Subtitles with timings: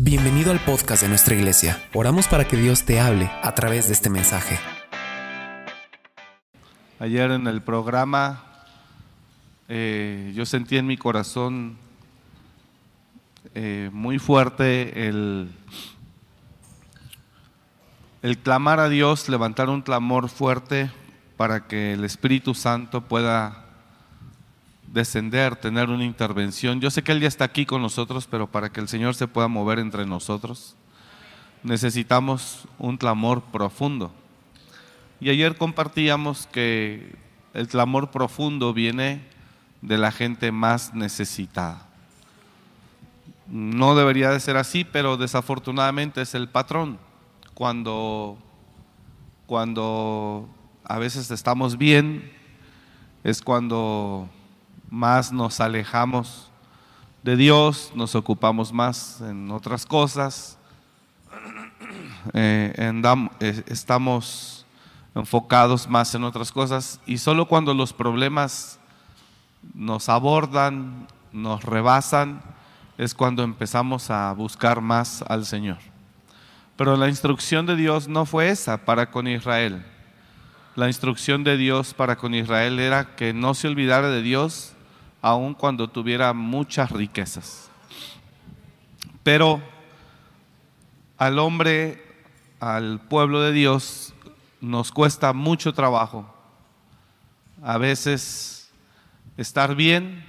[0.00, 1.82] Bienvenido al podcast de nuestra iglesia.
[1.92, 4.56] Oramos para que Dios te hable a través de este mensaje.
[7.00, 8.44] Ayer en el programa
[9.66, 11.78] eh, yo sentí en mi corazón
[13.56, 15.50] eh, muy fuerte el,
[18.22, 20.92] el clamar a Dios, levantar un clamor fuerte
[21.36, 23.64] para que el Espíritu Santo pueda
[24.92, 26.80] descender, tener una intervención.
[26.80, 29.28] Yo sé que Él ya está aquí con nosotros, pero para que el Señor se
[29.28, 30.76] pueda mover entre nosotros,
[31.62, 34.12] necesitamos un clamor profundo.
[35.20, 37.16] Y ayer compartíamos que
[37.54, 39.22] el clamor profundo viene
[39.82, 41.86] de la gente más necesitada.
[43.46, 46.98] No debería de ser así, pero desafortunadamente es el patrón.
[47.54, 48.38] Cuando,
[49.46, 50.48] cuando
[50.84, 52.30] a veces estamos bien,
[53.24, 54.28] es cuando
[54.90, 56.50] más nos alejamos
[57.22, 60.58] de Dios, nos ocupamos más en otras cosas,
[62.32, 62.72] eh,
[63.40, 64.66] eh, estamos
[65.14, 68.78] enfocados más en otras cosas y solo cuando los problemas
[69.74, 72.40] nos abordan, nos rebasan,
[72.96, 75.78] es cuando empezamos a buscar más al Señor.
[76.76, 79.84] Pero la instrucción de Dios no fue esa para con Israel.
[80.76, 84.74] La instrucción de Dios para con Israel era que no se olvidara de Dios
[85.22, 87.70] aun cuando tuviera muchas riquezas.
[89.22, 89.60] Pero
[91.16, 92.02] al hombre,
[92.60, 94.14] al pueblo de Dios,
[94.60, 96.32] nos cuesta mucho trabajo.
[97.62, 98.70] A veces
[99.36, 100.24] estar bien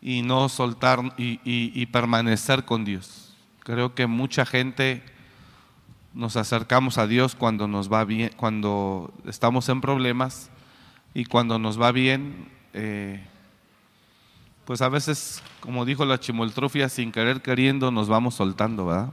[0.00, 3.34] y no soltar y, permanecer con Dios.
[3.60, 5.02] Creo que mucha gente
[6.14, 10.50] nos acercamos a Dios cuando nos va bien, cuando estamos en problemas
[11.12, 13.26] y cuando nos va bien eh,
[14.66, 19.12] pues a veces, como dijo la chimoltrofia, sin querer queriendo nos vamos soltando, ¿verdad?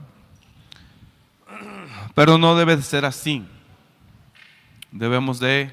[2.14, 3.42] Pero no debe de ser así.
[4.92, 5.72] Debemos de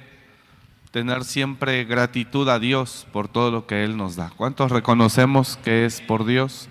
[0.91, 4.31] tener siempre gratitud a Dios por todo lo que Él nos da.
[4.37, 6.69] ¿Cuántos reconocemos que es por Dios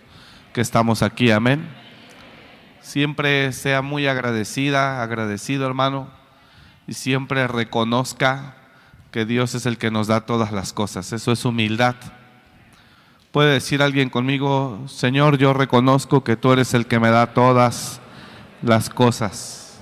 [0.54, 1.30] que estamos aquí?
[1.30, 1.68] Amén.
[2.80, 6.08] Siempre sea muy agradecida, agradecido hermano,
[6.86, 8.56] y siempre reconozca
[9.10, 11.12] que Dios es el que nos da todas las cosas.
[11.12, 11.96] Eso es humildad.
[13.32, 18.00] Puede decir alguien conmigo, Señor, yo reconozco que tú eres el que me da todas
[18.62, 19.80] las cosas.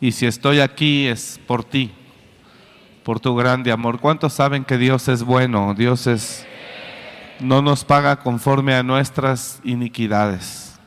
[0.00, 1.92] Y si estoy aquí es por ti,
[3.04, 4.00] por tu grande amor.
[4.00, 5.74] ¿Cuántos saben que Dios es bueno?
[5.74, 6.46] Dios es
[7.40, 10.78] no nos paga conforme a nuestras iniquidades.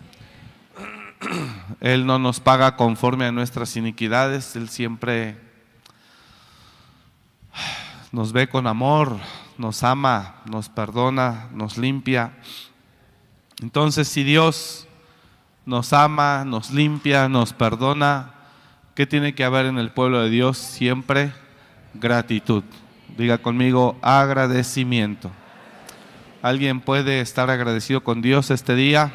[1.79, 5.46] Él no nos paga conforme a nuestras iniquidades, Él siempre
[8.17, 9.15] nos ve con amor,
[9.59, 12.33] nos ama, nos perdona, nos limpia.
[13.61, 14.87] Entonces, si Dios
[15.67, 18.33] nos ama, nos limpia, nos perdona,
[18.95, 20.57] ¿qué tiene que haber en el pueblo de Dios?
[20.57, 21.31] Siempre
[21.93, 22.63] gratitud.
[23.19, 25.29] Diga conmigo, agradecimiento.
[26.41, 29.13] ¿Alguien puede estar agradecido con Dios este día?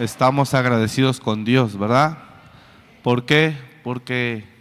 [0.00, 2.16] Estamos agradecidos con Dios, ¿verdad?
[3.02, 3.54] ¿Por qué?
[3.82, 4.53] Porque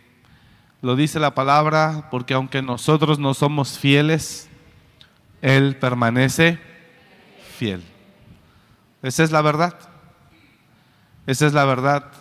[0.84, 4.50] lo dice la palabra, porque aunque nosotros no somos fieles,
[5.42, 6.60] Él permanece
[7.58, 7.82] fiel.
[9.02, 9.80] Esa es la verdad.
[11.26, 12.12] Esa es la verdad.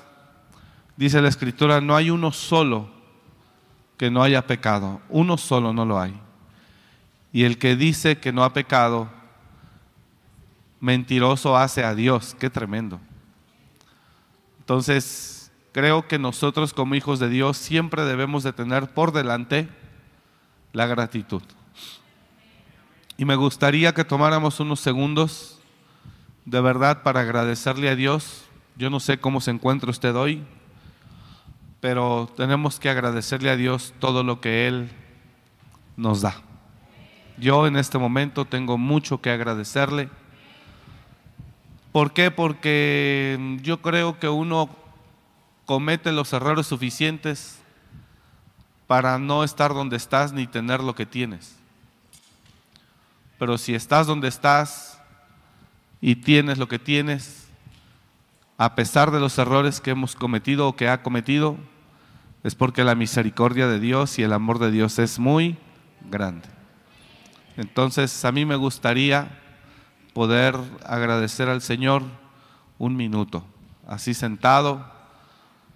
[0.97, 2.89] Dice la escritura, no hay uno solo
[3.97, 5.00] que no haya pecado.
[5.09, 6.15] Uno solo no lo hay.
[7.33, 9.11] Y el que dice que no ha pecado,
[10.79, 12.37] mentiroso hace a Dios.
[12.39, 13.00] Qué tremendo.
[14.61, 15.42] Entonces,
[15.72, 19.69] creo que nosotros como hijos de Dios siempre debemos de tener por delante
[20.72, 21.43] la gratitud.
[23.16, 25.61] Y me gustaría que tomáramos unos segundos
[26.44, 28.44] de verdad para agradecerle a Dios.
[28.77, 30.43] Yo no sé cómo se encuentra usted hoy,
[31.81, 34.91] pero tenemos que agradecerle a Dios todo lo que Él
[35.97, 36.34] nos da.
[37.38, 40.09] Yo en este momento tengo mucho que agradecerle.
[41.93, 42.31] ¿Por qué?
[42.31, 44.81] Porque yo creo que uno
[45.73, 47.59] comete los errores suficientes
[48.87, 51.57] para no estar donde estás ni tener lo que tienes.
[53.39, 55.01] Pero si estás donde estás
[56.03, 57.49] y tienes lo que tienes,
[58.59, 61.57] a pesar de los errores que hemos cometido o que ha cometido,
[62.45, 65.57] es porque la misericordia de Dios y el amor de Dios es muy
[66.11, 66.51] grande.
[67.57, 69.41] Entonces a mí me gustaría
[70.13, 70.55] poder
[70.85, 72.03] agradecer al Señor
[72.77, 73.43] un minuto,
[73.87, 74.92] así sentado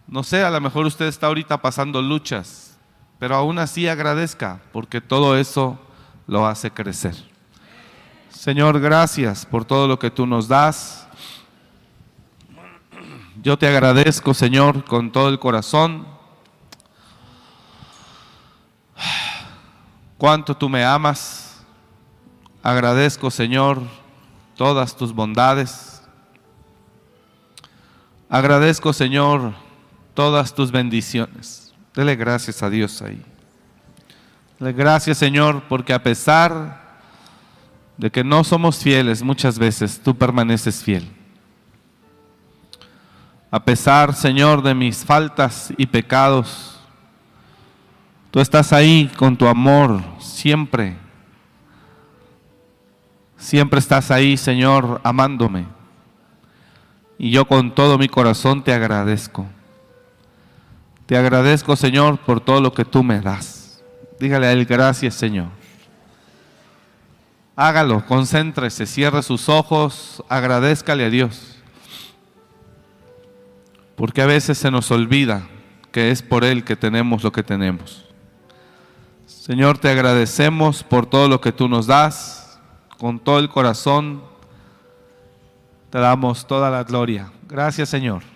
[0.09, 2.77] no sé, a lo mejor usted está ahorita pasando luchas,
[3.19, 5.79] pero aún así agradezca, porque todo eso
[6.27, 7.15] lo hace crecer.
[8.31, 11.09] Señor, gracias por todo lo que tú nos das.
[13.43, 16.07] Yo te agradezco, Señor, con todo el corazón.
[20.19, 21.65] Cuánto tú me amas.
[22.63, 23.83] Agradezco, Señor,
[24.57, 26.03] todas tus bondades.
[28.29, 29.55] Agradezco, Señor,
[30.17, 31.73] todas tus bendiciones.
[31.95, 33.23] Dele gracias a Dios ahí.
[34.59, 36.81] Dele gracias, Señor, porque a pesar
[37.97, 41.09] de que no somos fieles muchas veces, tú permaneces fiel.
[43.51, 46.81] A pesar, Señor, de mis faltas y pecados,
[48.31, 50.97] tú estás ahí con tu amor siempre.
[53.37, 55.67] Siempre estás ahí, Señor, amándome.
[57.19, 59.47] Y yo con todo mi corazón te agradezco.
[61.07, 63.83] Te agradezco, Señor, por todo lo que tú me das.
[64.19, 65.49] Dígale a Él gracias, Señor.
[67.55, 71.57] Hágalo, concéntrese, cierre sus ojos, agradezcale a Dios.
[73.95, 75.49] Porque a veces se nos olvida
[75.93, 78.05] que es por Él que tenemos lo que tenemos.
[79.27, 82.59] Señor, te agradecemos por todo lo que tú nos das,
[82.99, 84.23] con todo el corazón.
[85.89, 87.33] Te damos toda la gloria.
[87.49, 88.36] Gracias, Señor.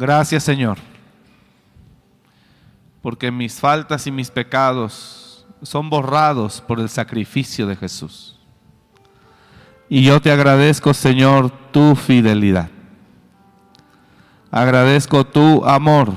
[0.00, 0.78] Gracias, Señor.
[3.02, 8.38] Porque mis faltas y mis pecados son borrados por el sacrificio de Jesús.
[9.90, 12.70] Y yo te agradezco, Señor, tu fidelidad.
[14.50, 16.14] Agradezco tu amor.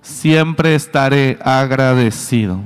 [0.00, 2.60] Siempre estaré agradecido.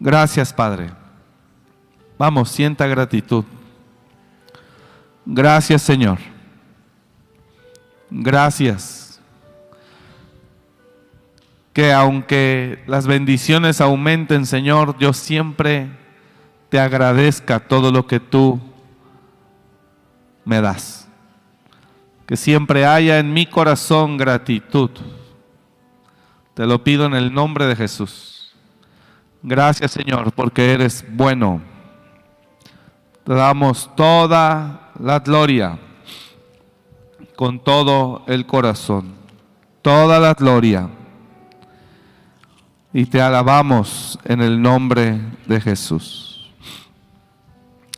[0.00, 0.90] Gracias, Padre.
[2.16, 3.44] Vamos, sienta gratitud.
[5.24, 6.18] Gracias, Señor.
[8.10, 9.20] Gracias.
[11.72, 15.88] Que aunque las bendiciones aumenten, Señor, yo siempre
[16.68, 18.60] te agradezca todo lo que tú
[20.44, 21.08] me das.
[22.26, 24.90] Que siempre haya en mi corazón gratitud.
[26.54, 28.54] Te lo pido en el nombre de Jesús.
[29.42, 31.62] Gracias Señor porque eres bueno.
[33.24, 35.78] Te damos toda la gloria
[37.36, 39.14] con todo el corazón.
[39.82, 40.88] Toda la gloria.
[42.92, 46.50] Y te alabamos en el nombre de Jesús.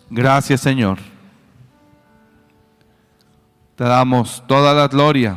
[0.08, 0.98] Gracias Señor.
[3.76, 5.36] Te damos toda la gloria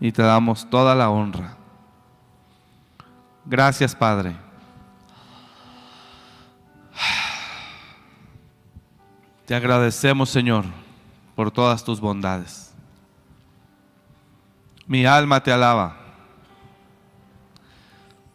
[0.00, 1.56] y te damos toda la honra.
[3.44, 4.36] Gracias, Padre.
[9.50, 10.64] Te agradecemos, Señor,
[11.34, 12.72] por todas tus bondades.
[14.86, 15.96] Mi alma te alaba.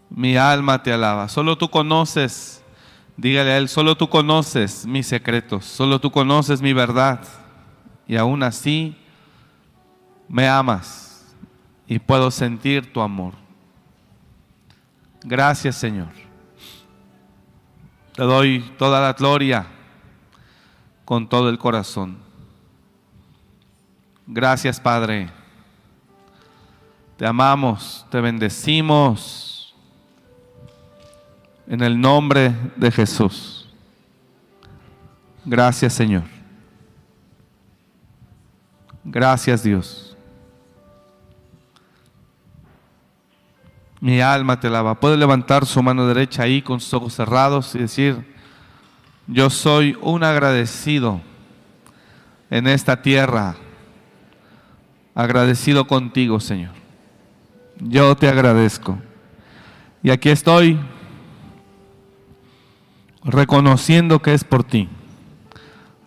[0.09, 1.29] Mi alma te alaba.
[1.29, 2.61] Solo tú conoces,
[3.15, 7.21] dígale a Él, solo tú conoces mis secretos, solo tú conoces mi verdad
[8.05, 8.97] y aún así
[10.27, 11.33] me amas
[11.87, 13.35] y puedo sentir tu amor.
[15.23, 16.11] Gracias Señor.
[18.11, 19.74] Te doy toda la gloria
[21.05, 22.17] con todo el corazón.
[24.27, 25.29] Gracias Padre.
[27.15, 29.73] Te amamos, te bendecimos
[31.67, 33.69] en el nombre de Jesús.
[35.45, 36.23] Gracias Señor.
[39.03, 40.17] Gracias Dios.
[44.01, 44.99] Mi alma te alaba.
[44.99, 48.34] Puede levantar su mano derecha ahí con sus ojos cerrados y decir,
[49.27, 51.21] yo soy un agradecido
[52.49, 53.55] en esta tierra,
[55.13, 56.73] agradecido contigo, Señor.
[57.79, 58.97] Yo te agradezco.
[60.03, 60.79] Y aquí estoy
[63.23, 64.87] reconociendo que es por ti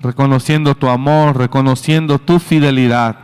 [0.01, 3.17] reconociendo tu amor, reconociendo tu fidelidad.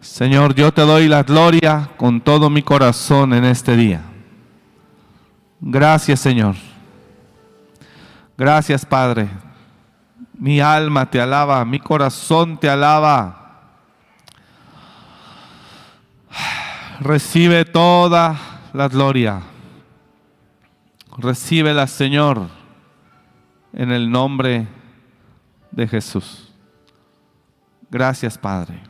[0.00, 4.02] Señor, yo te doy la gloria con todo mi corazón en este día.
[5.60, 6.56] Gracias, Señor.
[8.36, 9.28] Gracias, Padre.
[10.32, 13.44] Mi alma te alaba, mi corazón te alaba.
[17.00, 18.36] Recibe toda
[18.72, 19.42] la gloria.
[21.16, 22.48] Recíbela, Señor,
[23.72, 24.66] en el nombre
[25.70, 26.52] de Jesús.
[27.88, 28.80] Gracias, Padre.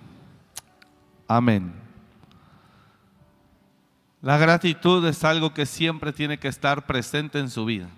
[1.29, 1.75] Amén.
[4.23, 7.89] La gratitud es algo que siempre tiene que estar presente en su vida.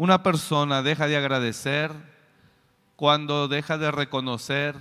[0.00, 1.92] Una persona deja de agradecer
[2.96, 4.74] cuando deja de reconocer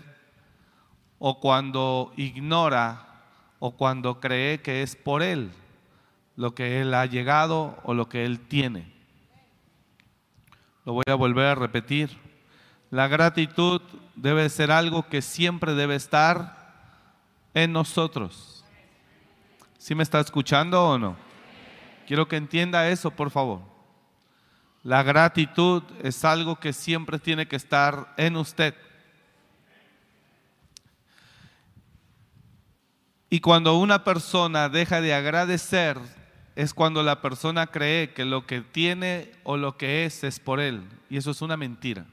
[1.18, 3.06] o cuando ignora
[3.60, 5.52] o cuando cree que es por él
[6.38, 8.94] lo que él ha llegado o lo que él tiene.
[10.86, 12.18] lo voy a volver a repetir.
[12.90, 13.82] La gratitud
[14.16, 16.96] debe ser algo que siempre debe estar
[17.54, 18.64] en nosotros.
[19.80, 21.18] ¿Sí me está escuchando o no?
[22.08, 23.79] Quiero que entienda eso, por favor.
[24.90, 28.74] La gratitud es algo que siempre tiene que estar en usted.
[33.30, 36.00] Y cuando una persona deja de agradecer,
[36.56, 40.60] es cuando la persona cree que lo que tiene o lo que es es por
[40.60, 40.82] él.
[41.08, 42.08] Y eso es una mentira.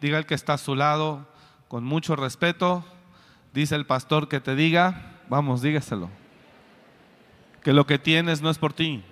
[0.00, 1.26] Diga el que está a su lado
[1.66, 2.84] con mucho respeto.
[3.52, 6.10] Dice el pastor que te diga, vamos, dígaselo.
[7.64, 9.02] Que lo que tienes no es por ti.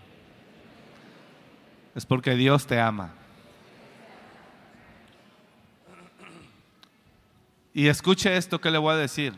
[1.94, 3.12] Es porque Dios te ama.
[7.72, 9.34] Y escuche esto que le voy a decir.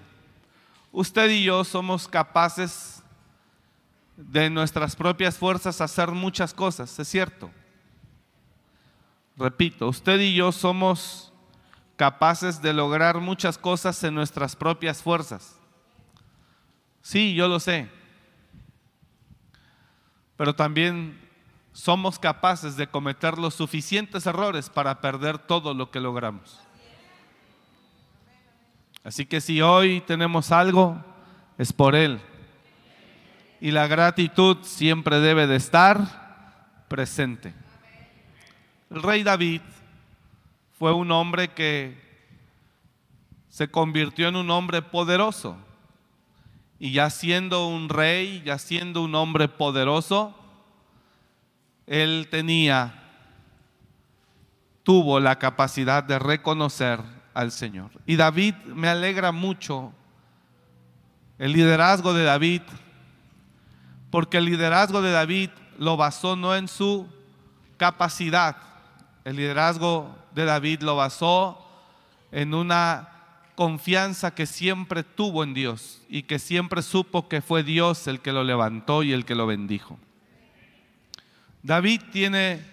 [0.91, 3.03] Usted y yo somos capaces
[4.17, 7.51] de nuestras propias fuerzas hacer muchas cosas, es cierto.
[9.37, 11.33] Repito, usted y yo somos
[11.97, 15.57] capaces de lograr muchas cosas en nuestras propias fuerzas.
[17.01, 17.89] Sí, yo lo sé.
[20.37, 21.22] Pero también
[21.73, 26.61] somos capaces de cometer los suficientes errores para perder todo lo que logramos.
[29.05, 31.03] Así que si hoy tenemos algo,
[31.59, 32.21] es por Él.
[33.61, 37.55] Y la gratitud siempre debe de estar presente.
[38.91, 39.63] El rey David
[40.79, 42.01] fue un hombre que
[43.49, 45.57] se convirtió en un hombre poderoso.
[46.79, 50.37] Y ya siendo un rey, ya siendo un hombre poderoso,
[51.93, 52.95] él tenía,
[54.83, 56.99] tuvo la capacidad de reconocer
[57.35, 57.91] al Señor.
[58.07, 59.93] Y David me alegra mucho
[61.39, 62.63] el liderazgo de David,
[64.11, 67.07] porque el liderazgo de David lo basó no en su
[67.77, 68.57] capacidad,
[69.27, 71.63] el liderazgo de David lo basó
[72.31, 73.11] en una
[73.55, 78.33] confianza que siempre tuvo en Dios y que siempre supo que fue Dios el que
[78.33, 79.99] lo levantó y el que lo bendijo.
[81.63, 82.65] David tiene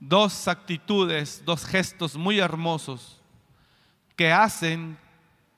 [0.00, 3.20] dos actitudes, dos gestos muy hermosos
[4.16, 4.98] que hacen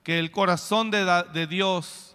[0.02, 2.14] que el corazón de, Dios,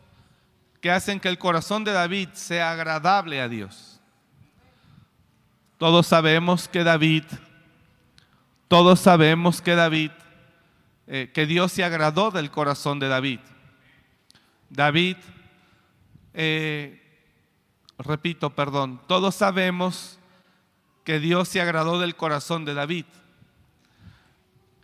[0.79, 3.99] que hacen que el corazón de David sea agradable a Dios.
[5.79, 7.23] Todos sabemos que David,
[8.67, 10.11] todos sabemos que David,
[11.07, 13.39] eh, que Dios se agradó del corazón de David.
[14.69, 15.17] David,
[16.35, 17.01] eh,
[17.97, 20.18] repito, perdón, todos sabemos
[21.09, 23.05] que Dios se agradó del corazón de David.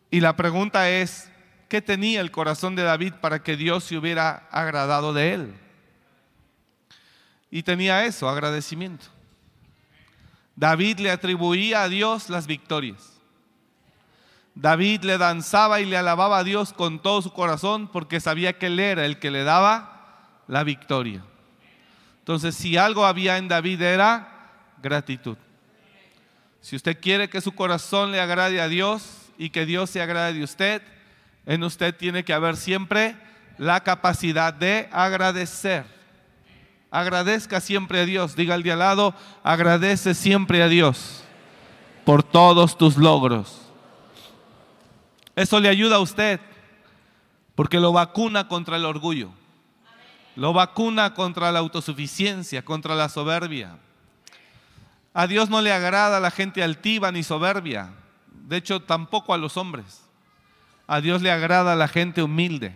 [0.10, 1.30] Y la pregunta es,
[1.70, 5.54] ¿qué tenía el corazón de David para que Dios se hubiera agradado de él?
[7.52, 9.06] Y tenía eso, agradecimiento.
[10.56, 13.22] David le atribuía a Dios las victorias.
[14.56, 18.66] David le danzaba y le alababa a Dios con todo su corazón porque sabía que
[18.66, 21.24] Él era el que le daba la victoria.
[22.18, 24.50] Entonces, si algo había en David era
[24.82, 25.38] gratitud.
[26.66, 29.04] Si usted quiere que su corazón le agrade a Dios
[29.38, 30.82] y que Dios se agrade de usted,
[31.46, 33.16] en usted tiene que haber siempre
[33.60, 35.86] la capacidad de agradecer.
[36.90, 38.36] Agradezca siempre a Dios.
[38.36, 41.24] Diga al de al lado, agradece siempre a Dios
[42.04, 43.62] por todos tus logros.
[45.36, 46.40] Eso le ayuda a usted
[47.54, 49.30] porque lo vacuna contra el orgullo.
[50.36, 53.78] Lo vacuna contra la autosuficiencia, contra la soberbia.
[55.18, 57.94] A Dios no le agrada la gente altiva ni soberbia.
[58.34, 60.02] De hecho, tampoco a los hombres.
[60.88, 62.76] A Dios le agrada la gente humilde,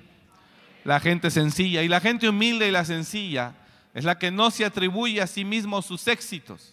[0.86, 1.84] la gente sencilla.
[1.84, 3.56] Y la gente humilde y la sencilla
[3.94, 6.72] es la que no se atribuye a sí mismo sus éxitos.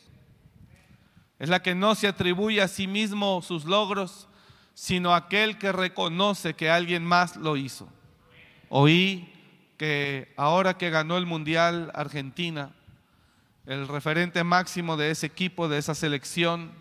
[1.41, 4.29] Es la que no se atribuye a sí mismo sus logros,
[4.73, 7.89] sino aquel que reconoce que alguien más lo hizo.
[8.69, 9.33] Oí
[9.79, 12.71] que ahora que ganó el Mundial Argentina,
[13.67, 16.73] el referente máximo de ese equipo, de esa selección,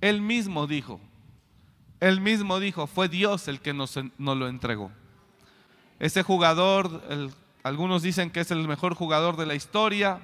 [0.00, 1.00] él mismo dijo,
[2.00, 4.90] él mismo dijo, fue Dios el que nos, lo entregó.
[5.98, 7.02] Ese jugador,
[7.62, 10.20] algunos dicen que es el mejor jugador de la historia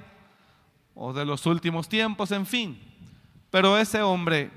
[0.95, 2.79] o de los últimos tiempos, en fin.
[3.51, 4.49] Pero ese hombre,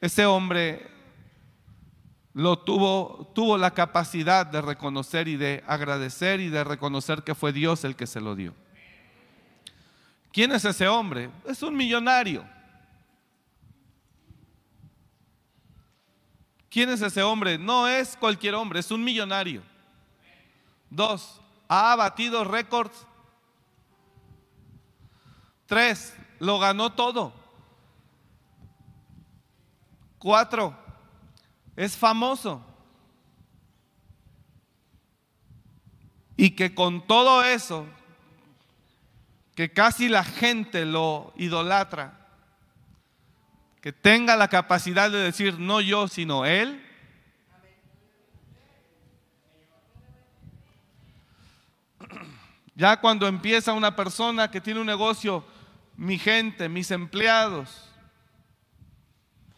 [0.00, 0.86] ese hombre
[2.34, 7.52] lo tuvo, tuvo la capacidad de reconocer y de agradecer y de reconocer que fue
[7.52, 8.54] Dios el que se lo dio.
[10.32, 11.30] ¿Quién es ese hombre?
[11.44, 12.44] Es un millonario.
[16.70, 17.58] ¿Quién es ese hombre?
[17.58, 19.62] No es cualquier hombre, es un millonario.
[20.88, 23.06] Dos, ha batido récords.
[25.66, 27.34] Tres, lo ganó todo.
[30.18, 30.74] Cuatro,
[31.76, 32.64] es famoso.
[36.38, 37.86] Y que con todo eso,
[39.54, 42.18] que casi la gente lo idolatra,
[43.80, 46.80] que tenga la capacidad de decir no yo, sino él.
[52.74, 55.44] Ya cuando empieza una persona que tiene un negocio,
[55.96, 57.90] mi gente, mis empleados,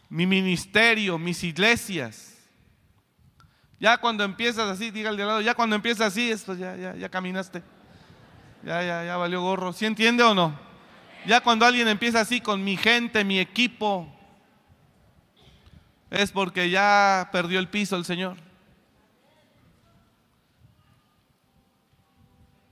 [0.09, 2.35] mi ministerio, mis iglesias,
[3.79, 6.95] ya cuando empiezas así, diga al de lado, ya cuando empiezas así, esto ya, ya,
[6.95, 7.61] ya caminaste.
[8.65, 9.73] Ya, ya, ya valió gorro.
[9.73, 10.57] ¿Sí entiende o no?
[11.27, 14.11] Ya cuando alguien empieza así con mi gente, mi equipo,
[16.09, 18.37] es porque ya perdió el piso el Señor.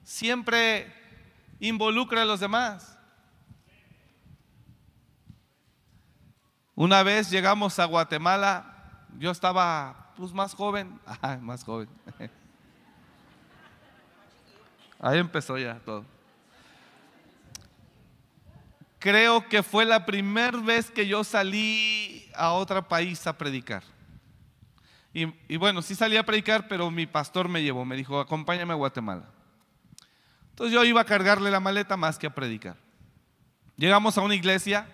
[0.04, 0.92] Siempre
[1.60, 2.98] involucra a los demás.
[6.74, 11.88] Una vez llegamos a Guatemala, yo estaba pues más joven, ah, más joven.
[15.04, 16.06] Ahí empezó ya todo.
[19.00, 23.84] Creo que fue la primera vez que yo salí a otro país a predicar.
[25.14, 28.78] Y, bueno, sí salí a predicar, pero mi pastor me llevó, me dijo, acompáñame a
[28.78, 29.26] Guatemala.
[30.52, 32.78] Entonces yo iba a cargarle la maleta más que a predicar.
[33.76, 34.88] Llegamos a una iglesia,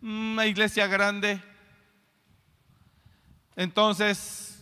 [0.00, 1.42] una iglesia grande,
[3.54, 4.55] entonces,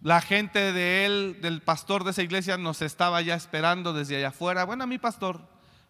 [0.00, 4.28] la gente de él, del pastor de esa iglesia, nos estaba ya esperando desde allá
[4.28, 4.64] afuera.
[4.64, 5.40] Bueno, a mi pastor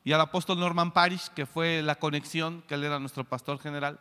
[0.03, 4.01] y al apóstol Norman Parish, que fue la conexión, que él era nuestro pastor general.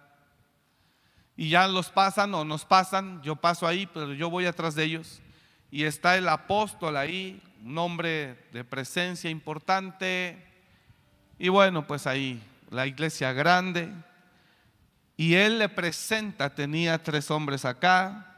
[1.36, 4.86] Y ya los pasan o nos pasan, yo paso ahí, pero yo voy atrás de
[4.86, 5.22] ellos.
[5.70, 10.42] Y está el apóstol ahí, un hombre de presencia importante.
[11.38, 13.92] Y bueno, pues ahí, la iglesia grande.
[15.18, 18.37] Y él le presenta, tenía tres hombres acá,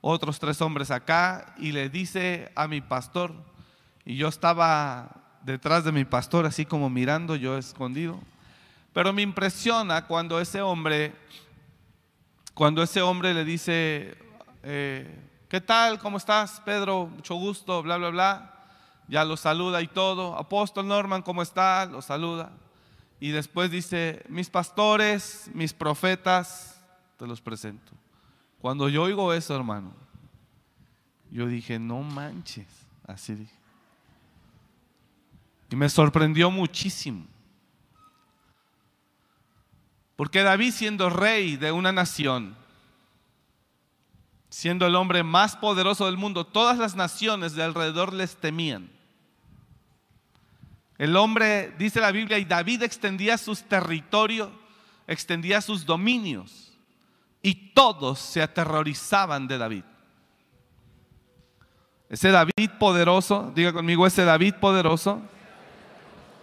[0.00, 3.32] otros tres hombres acá, y le dice a mi pastor,
[4.04, 5.10] y yo estaba
[5.42, 8.20] detrás de mi pastor, así como mirando, yo escondido.
[8.92, 11.14] Pero me impresiona cuando ese hombre,
[12.54, 14.16] cuando ese hombre le dice,
[14.62, 15.98] eh, ¿qué tal?
[15.98, 17.06] ¿Cómo estás, Pedro?
[17.06, 18.54] Mucho gusto, bla, bla, bla.
[19.08, 20.36] Ya lo saluda y todo.
[20.36, 21.86] Apóstol Norman, ¿cómo está?
[21.86, 22.50] Lo saluda.
[23.20, 26.80] Y después dice, mis pastores, mis profetas,
[27.16, 27.97] te los presento.
[28.60, 29.92] Cuando yo oigo eso, hermano,
[31.30, 32.66] yo dije, no manches,
[33.06, 33.54] así dije.
[35.70, 37.26] Y me sorprendió muchísimo.
[40.16, 42.56] Porque David siendo rey de una nación,
[44.50, 48.90] siendo el hombre más poderoso del mundo, todas las naciones de alrededor les temían.
[50.96, 54.50] El hombre, dice la Biblia, y David extendía sus territorios,
[55.06, 56.67] extendía sus dominios,
[57.48, 59.84] y todos se aterrorizaban de David.
[62.10, 65.22] Ese David poderoso, diga conmigo, ese David poderoso,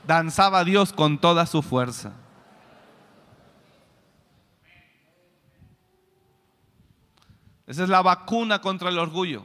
[0.07, 2.13] danzaba a Dios con toda su fuerza.
[7.67, 9.43] Esa es la vacuna contra el orgullo.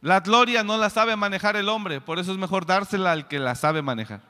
[0.00, 3.38] La gloria no la sabe manejar el hombre, por eso es mejor dársela al que
[3.38, 4.22] la sabe manejar.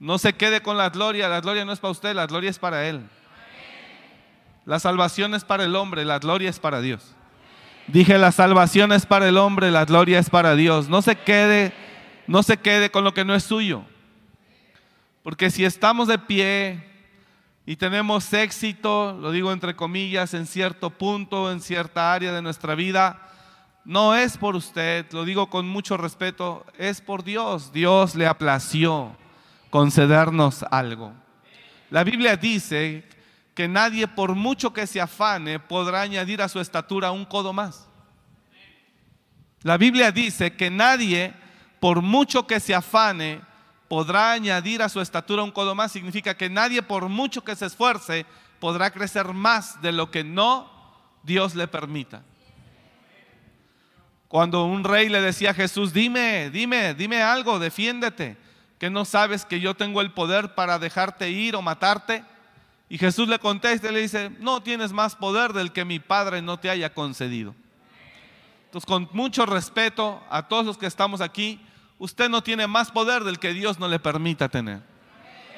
[0.00, 2.58] No se quede con la gloria, la gloria no es para usted, la gloria es
[2.58, 3.08] para Él.
[4.68, 7.14] La salvación es para el hombre, la gloria es para Dios.
[7.86, 10.90] Dije, la salvación es para el hombre, la gloria es para Dios.
[10.90, 11.72] No se quede,
[12.26, 13.82] no se quede con lo que no es suyo.
[15.22, 16.84] Porque si estamos de pie
[17.64, 22.74] y tenemos éxito, lo digo entre comillas, en cierto punto, en cierta área de nuestra
[22.74, 23.26] vida,
[23.86, 27.72] no es por usted, lo digo con mucho respeto, es por Dios.
[27.72, 29.16] Dios le aplació
[29.70, 31.14] concedernos algo.
[31.88, 33.07] La Biblia dice
[33.58, 37.88] que nadie por mucho que se afane podrá añadir a su estatura un codo más.
[39.62, 41.34] La Biblia dice que nadie
[41.80, 43.40] por mucho que se afane
[43.88, 45.90] podrá añadir a su estatura un codo más.
[45.90, 48.26] Significa que nadie por mucho que se esfuerce
[48.60, 50.70] podrá crecer más de lo que no
[51.24, 52.22] Dios le permita.
[54.28, 58.36] Cuando un rey le decía a Jesús, dime, dime, dime algo, defiéndete,
[58.78, 62.22] que no sabes que yo tengo el poder para dejarte ir o matarte.
[62.90, 66.40] Y Jesús le contesta y le dice, no tienes más poder del que mi Padre
[66.40, 67.54] no te haya concedido.
[68.66, 71.60] Entonces, con mucho respeto a todos los que estamos aquí,
[71.98, 74.80] usted no tiene más poder del que Dios no le permita tener.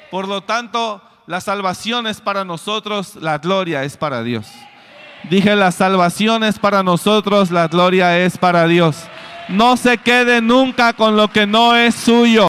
[0.09, 4.47] Por lo tanto, la salvación es para nosotros, la gloria es para Dios.
[5.29, 8.97] Dije, la salvación es para nosotros, la gloria es para Dios.
[9.47, 12.47] No se quede nunca con lo que no es suyo.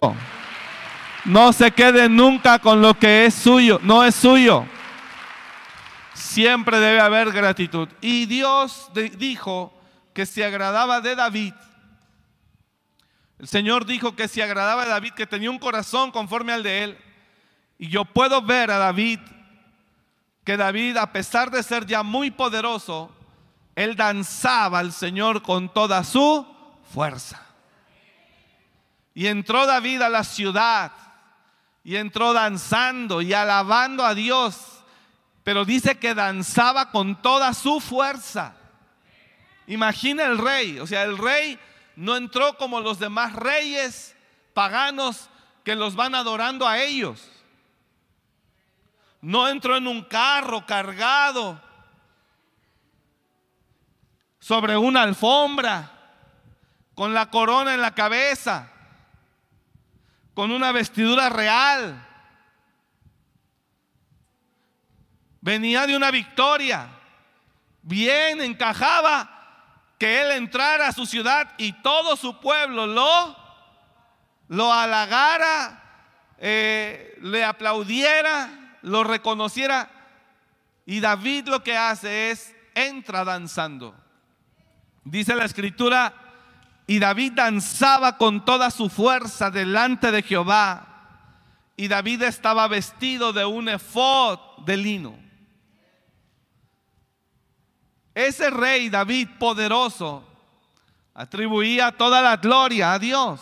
[1.24, 4.64] No se quede nunca con lo que es suyo, no es suyo.
[6.32, 7.90] Siempre debe haber gratitud.
[8.00, 9.70] Y Dios dijo
[10.14, 11.52] que se agradaba de David.
[13.38, 16.84] El Señor dijo que se agradaba de David, que tenía un corazón conforme al de
[16.84, 16.98] él.
[17.78, 19.20] Y yo puedo ver a David,
[20.42, 23.14] que David, a pesar de ser ya muy poderoso,
[23.74, 26.46] él danzaba al Señor con toda su
[26.94, 27.44] fuerza.
[29.12, 30.92] Y entró David a la ciudad
[31.84, 34.71] y entró danzando y alabando a Dios,
[35.44, 38.54] pero dice que danzaba con toda su fuerza.
[39.66, 41.58] Imagina el rey, o sea, el rey
[41.96, 44.14] no entró como los demás reyes
[44.54, 45.28] paganos
[45.64, 47.28] que los van adorando a ellos.
[49.20, 51.60] No entró en un carro cargado
[54.40, 55.90] sobre una alfombra,
[56.94, 58.70] con la corona en la cabeza,
[60.34, 62.06] con una vestidura real.
[65.42, 66.88] Venía de una victoria.
[67.82, 69.28] Bien encajaba
[69.98, 73.36] que él entrara a su ciudad y todo su pueblo lo,
[74.48, 75.82] lo halagara,
[76.38, 79.90] eh, le aplaudiera, lo reconociera.
[80.86, 83.96] Y David lo que hace es entra danzando.
[85.04, 86.14] Dice la escritura,
[86.86, 90.86] y David danzaba con toda su fuerza delante de Jehová.
[91.76, 95.21] Y David estaba vestido de un efod de lino.
[98.14, 100.24] Ese rey David poderoso
[101.14, 103.40] atribuía toda la gloria a Dios.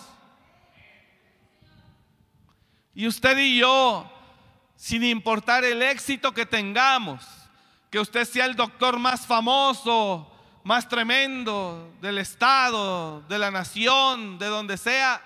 [2.94, 4.10] Y usted y yo,
[4.76, 7.26] sin importar el éxito que tengamos,
[7.90, 10.30] que usted sea el doctor más famoso,
[10.62, 15.22] más tremendo del Estado, de la nación, de donde sea,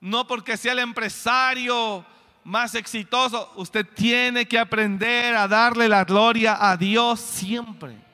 [0.00, 2.04] no porque sea el empresario
[2.44, 8.07] más exitoso, usted tiene que aprender a darle la gloria a Dios siempre.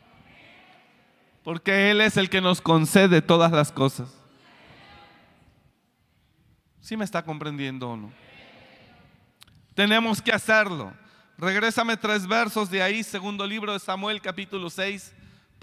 [1.45, 4.13] Porque Él es el que nos concede todas las cosas.
[6.81, 8.13] ¿Sí me está comprendiendo o no?
[9.75, 10.93] Tenemos que hacerlo.
[11.39, 15.15] Regrésame tres versos de ahí, segundo libro de Samuel, capítulo 6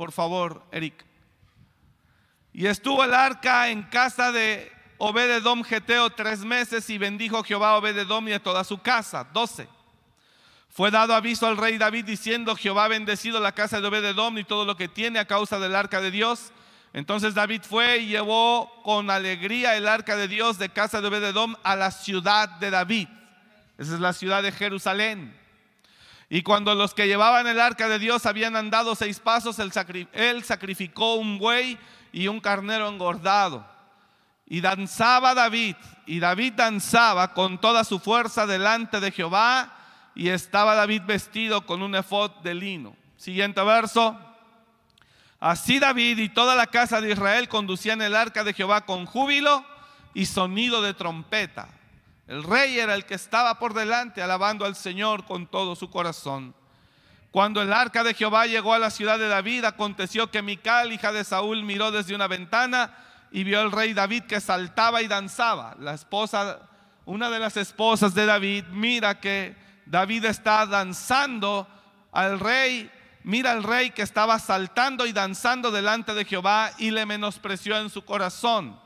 [0.02, 1.06] por favor, Eric.
[2.54, 7.78] Y estuvo el arca en casa de Obededom Geteo tres meses y bendijo Jehová a
[7.78, 9.24] Obededom y a toda su casa.
[9.32, 9.68] Doce.
[10.74, 14.46] Fue dado aviso al rey David diciendo, Jehová ha bendecido la casa de Obededom y
[14.46, 16.54] todo lo que tiene a causa del arca de Dios.
[16.94, 21.56] Entonces David fue y llevó con alegría el arca de Dios de casa de Obededom
[21.64, 23.10] a la ciudad de David.
[23.78, 25.38] Esa es la ciudad de Jerusalén.
[26.30, 31.16] Y cuando los que llevaban el arca de Dios habían andado seis pasos, él, sacrificó
[31.16, 31.78] un buey
[32.14, 33.68] y un carnero engordado.
[34.46, 39.81] Y danzaba David, y David danzaba con toda su fuerza delante de Jehová,
[40.16, 42.96] y estaba David vestido con un efod de lino.
[43.18, 44.20] Siguiente verso.
[45.40, 49.66] Así David y toda la casa de Israel conducían el arca de Jehová con júbilo
[50.14, 51.68] y sonido de trompeta.
[52.28, 56.54] El rey era el que estaba por delante alabando al Señor con todo su corazón.
[57.32, 61.12] Cuando el arca de Jehová llegó a la ciudad de David, aconteció que Mical, hija
[61.12, 62.94] de Saúl, miró desde una ventana
[63.32, 65.76] y vio al rey David que saltaba y danzaba.
[65.80, 66.60] La esposa,
[67.06, 69.56] una de las esposas de David, mira que
[69.92, 71.68] David está danzando
[72.14, 72.90] al rey,
[73.24, 77.90] mira al rey que estaba saltando y danzando delante de Jehová y le menospreció en
[77.90, 78.80] su corazón.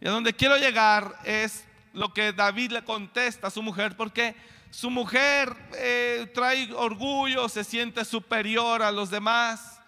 [0.00, 4.34] Y a donde quiero llegar es lo que David le contesta a su mujer, porque
[4.70, 9.80] su mujer eh, trae orgullo, se siente superior a los demás,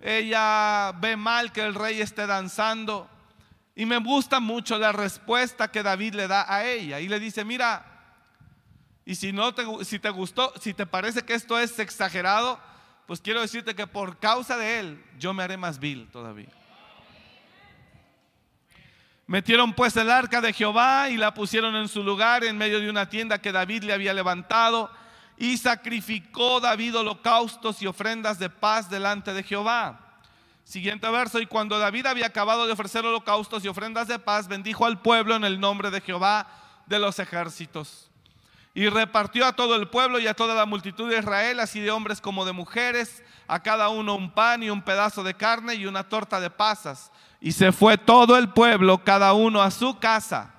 [0.00, 3.10] ella ve mal que el rey esté danzando.
[3.74, 7.00] Y me gusta mucho la respuesta que David le da a ella.
[7.00, 7.93] Y le dice, mira,
[9.06, 12.58] y si no te, si te gustó, si te parece que esto es exagerado,
[13.06, 16.48] pues quiero decirte que por causa de él yo me haré más vil todavía.
[19.26, 22.90] Metieron pues el arca de Jehová y la pusieron en su lugar en medio de
[22.90, 24.90] una tienda que David le había levantado
[25.36, 30.00] y sacrificó David holocaustos y ofrendas de paz delante de Jehová.
[30.64, 34.86] Siguiente verso, y cuando David había acabado de ofrecer holocaustos y ofrendas de paz, bendijo
[34.86, 36.46] al pueblo en el nombre de Jehová
[36.86, 38.10] de los ejércitos.
[38.74, 41.92] Y repartió a todo el pueblo y a toda la multitud de Israel, así de
[41.92, 45.86] hombres como de mujeres, a cada uno un pan y un pedazo de carne y
[45.86, 47.12] una torta de pasas
[47.44, 50.50] y se fue todo el pueblo, cada uno a su casa.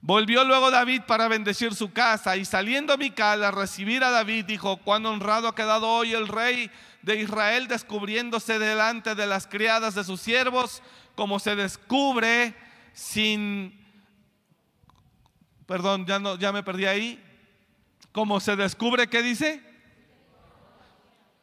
[0.00, 4.78] Volvió luego David para bendecir su casa y saliendo Mical a recibir a David dijo,
[4.78, 6.68] cuán honrado ha quedado hoy el rey
[7.02, 10.82] de Israel descubriéndose delante de las criadas de sus siervos,
[11.14, 12.56] como se descubre
[12.92, 13.83] sin,
[15.66, 17.22] perdón, ya, no, ya me perdí ahí,
[18.12, 19.62] como se descubre, ¿qué dice?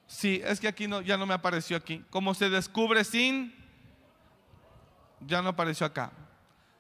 [0.08, 2.04] Sí, es que aquí no, ya no me apareció aquí.
[2.10, 3.56] Como se descubre sin,
[5.22, 6.12] ya no apareció acá.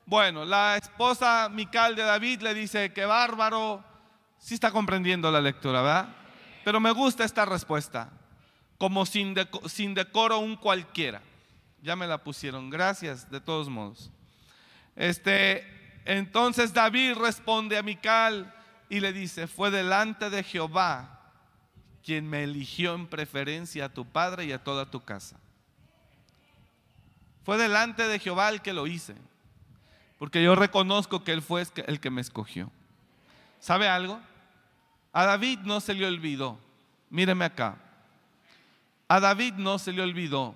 [0.05, 3.83] Bueno, la esposa Mical de David le dice que bárbaro,
[4.37, 6.09] sí está comprendiendo la lectura, ¿verdad?
[6.65, 8.09] Pero me gusta esta respuesta,
[8.77, 11.21] como sin, sin decoro un cualquiera.
[11.81, 14.11] Ya me la pusieron, gracias de todos modos.
[14.95, 18.53] Este, entonces David responde a Mical
[18.89, 21.19] y le dice, fue delante de Jehová
[22.03, 25.39] quien me eligió en preferencia a tu padre y a toda tu casa.
[27.43, 29.15] Fue delante de Jehová el que lo hice,
[30.17, 32.71] porque yo reconozco que Él fue el que me escogió.
[33.59, 34.19] ¿Sabe algo?
[35.13, 36.59] A David no se le olvidó,
[37.09, 37.77] míreme acá,
[39.07, 40.55] a David no se le olvidó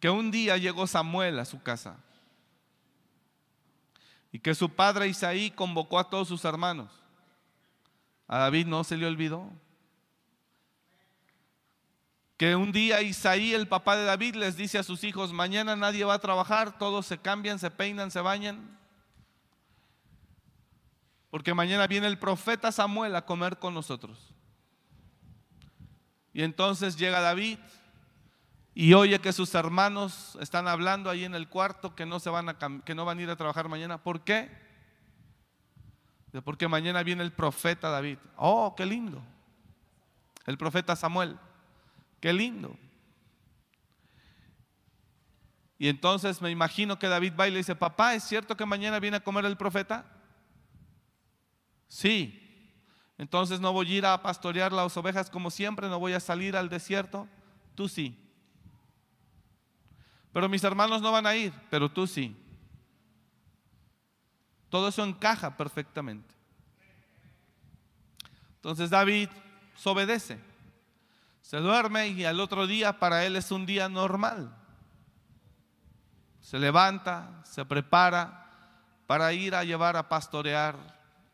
[0.00, 1.96] que un día llegó Samuel a su casa
[4.32, 7.02] y que su padre Isaí convocó a todos sus hermanos
[8.32, 9.52] a David no se le olvidó.
[12.38, 16.02] Que un día Isaí, el papá de David, les dice a sus hijos, mañana nadie
[16.06, 18.78] va a trabajar, todos se cambian, se peinan, se bañan.
[21.28, 24.34] Porque mañana viene el profeta Samuel a comer con nosotros.
[26.32, 27.58] Y entonces llega David
[28.74, 32.48] y oye que sus hermanos están hablando ahí en el cuarto que no, se van
[32.48, 34.02] a, que no van a ir a trabajar mañana.
[34.02, 34.50] ¿Por qué?
[36.44, 38.18] Porque mañana viene el profeta David.
[38.36, 39.22] Oh, qué lindo.
[40.46, 41.38] El profeta Samuel.
[42.20, 42.74] Qué lindo.
[45.78, 49.18] Y entonces me imagino que David va y dice, papá, ¿es cierto que mañana viene
[49.18, 50.06] a comer el profeta?
[51.88, 52.38] Sí.
[53.18, 56.56] Entonces no voy a ir a pastorear las ovejas como siempre, no voy a salir
[56.56, 57.28] al desierto.
[57.74, 58.21] Tú sí.
[60.32, 62.36] Pero mis hermanos no van a ir, pero tú sí.
[64.68, 66.34] Todo eso encaja perfectamente.
[68.56, 69.28] Entonces David
[69.76, 70.38] se obedece,
[71.42, 74.56] se duerme y al otro día para él es un día normal.
[76.40, 78.42] Se levanta, se prepara
[79.06, 80.76] para ir a llevar a pastorear,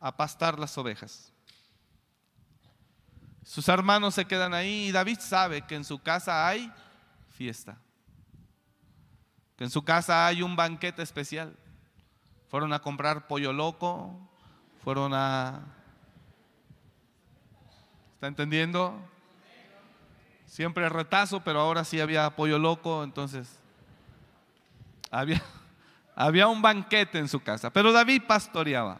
[0.00, 1.32] a pastar las ovejas.
[3.44, 6.72] Sus hermanos se quedan ahí y David sabe que en su casa hay
[7.28, 7.78] fiesta,
[9.58, 11.54] que en su casa hay un banquete especial.
[12.48, 14.16] Fueron a comprar pollo loco,
[14.84, 15.64] fueron a...
[18.14, 18.96] ¿Está entendiendo?
[20.46, 23.58] Siempre retazo, pero ahora sí había pollo loco, entonces
[25.10, 25.42] había,
[26.14, 27.70] había un banquete en su casa.
[27.70, 28.98] Pero David pastoreaba.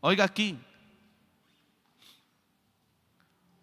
[0.00, 0.56] Oiga aquí.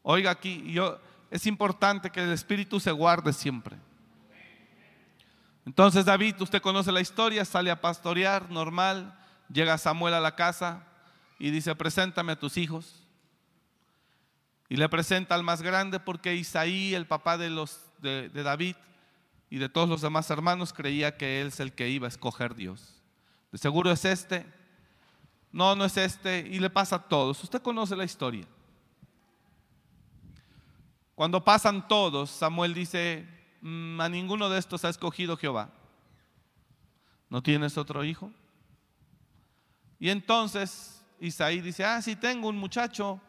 [0.03, 0.99] Oiga aquí, yo,
[1.31, 3.77] es importante que el espíritu se guarde siempre.
[5.65, 9.17] Entonces David, usted conoce la historia, sale a pastorear, normal,
[9.51, 10.85] llega Samuel a la casa
[11.39, 13.01] y dice, preséntame a tus hijos.
[14.69, 18.75] Y le presenta al más grande porque Isaí, el papá de, los, de, David
[19.49, 22.55] y de todos los demás hermanos, creía que él es el que iba a escoger
[22.55, 23.01] Dios.
[23.51, 24.45] De seguro es este.
[25.51, 26.47] No, no es este.
[26.49, 27.43] Y le pasa a todos.
[27.43, 28.45] Usted conoce la historia.
[31.13, 33.27] Cuando pasan todos, Samuel dice,
[33.65, 35.69] a ninguno de estos ha escogido Jehová.
[37.29, 38.31] ¿No tienes otro hijo?
[39.99, 43.19] Y entonces Isaí dice, ah, sí tengo un muchacho,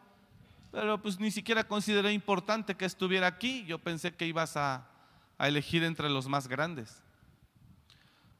[0.71, 3.65] pero pues ni siquiera consideré importante que estuviera aquí.
[3.65, 4.87] Yo pensé que ibas a,
[5.39, 7.01] a elegir entre los más grandes.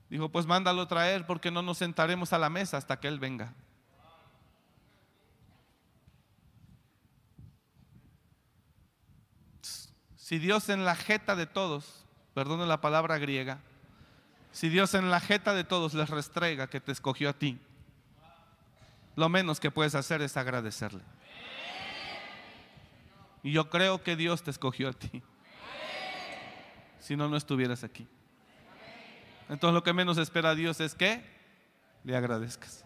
[0.09, 3.53] Dijo, pues mándalo traer porque no nos sentaremos a la mesa hasta que él venga.
[10.27, 13.59] Si Dios en la jeta de todos, perdone la palabra griega,
[14.51, 17.57] si Dios en la jeta de todos les restrega que te escogió a ti,
[19.15, 20.99] lo menos que puedes hacer es agradecerle.
[23.41, 25.23] Y yo creo que Dios te escogió a ti.
[26.99, 28.05] Si no, no estuvieras aquí.
[29.47, 31.23] Entonces lo que menos espera Dios es que
[32.03, 32.83] le agradezcas.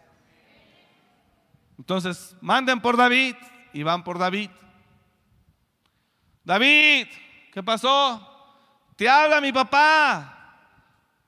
[1.79, 3.33] Entonces, manden por David
[3.73, 4.51] y van por David.
[6.43, 7.07] David,
[7.51, 8.27] ¿Qué pasó?
[8.95, 10.37] Te habla mi papá.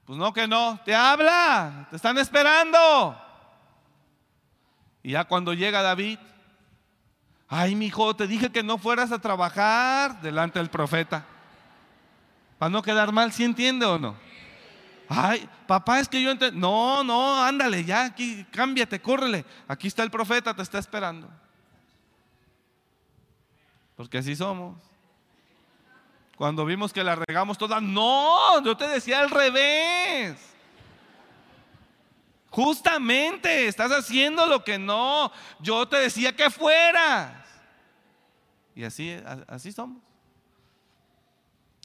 [0.05, 3.19] Pues no que no, te habla, te están esperando.
[5.01, 6.19] Y ya cuando llega David,
[7.47, 11.25] ay, mi hijo, te dije que no fueras a trabajar delante del profeta.
[12.57, 14.15] Para no quedar mal, ¿sí entiende o no?
[15.07, 16.59] Ay, papá, es que yo entiendo.
[16.59, 19.45] No, no, ándale, ya aquí, cámbiate, córrele.
[19.67, 21.29] Aquí está el profeta, te está esperando.
[23.95, 24.92] Porque así somos.
[26.43, 30.38] Cuando vimos que la regamos toda, no, yo te decía al revés.
[32.49, 35.32] Justamente, estás haciendo lo que no.
[35.62, 37.32] Yo te decía que fueras.
[38.75, 40.03] Y así, así somos.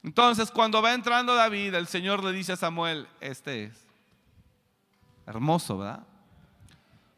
[0.03, 3.87] Entonces, cuando va entrando David, el Señor le dice a Samuel, este es.
[5.25, 6.03] Hermoso, ¿verdad?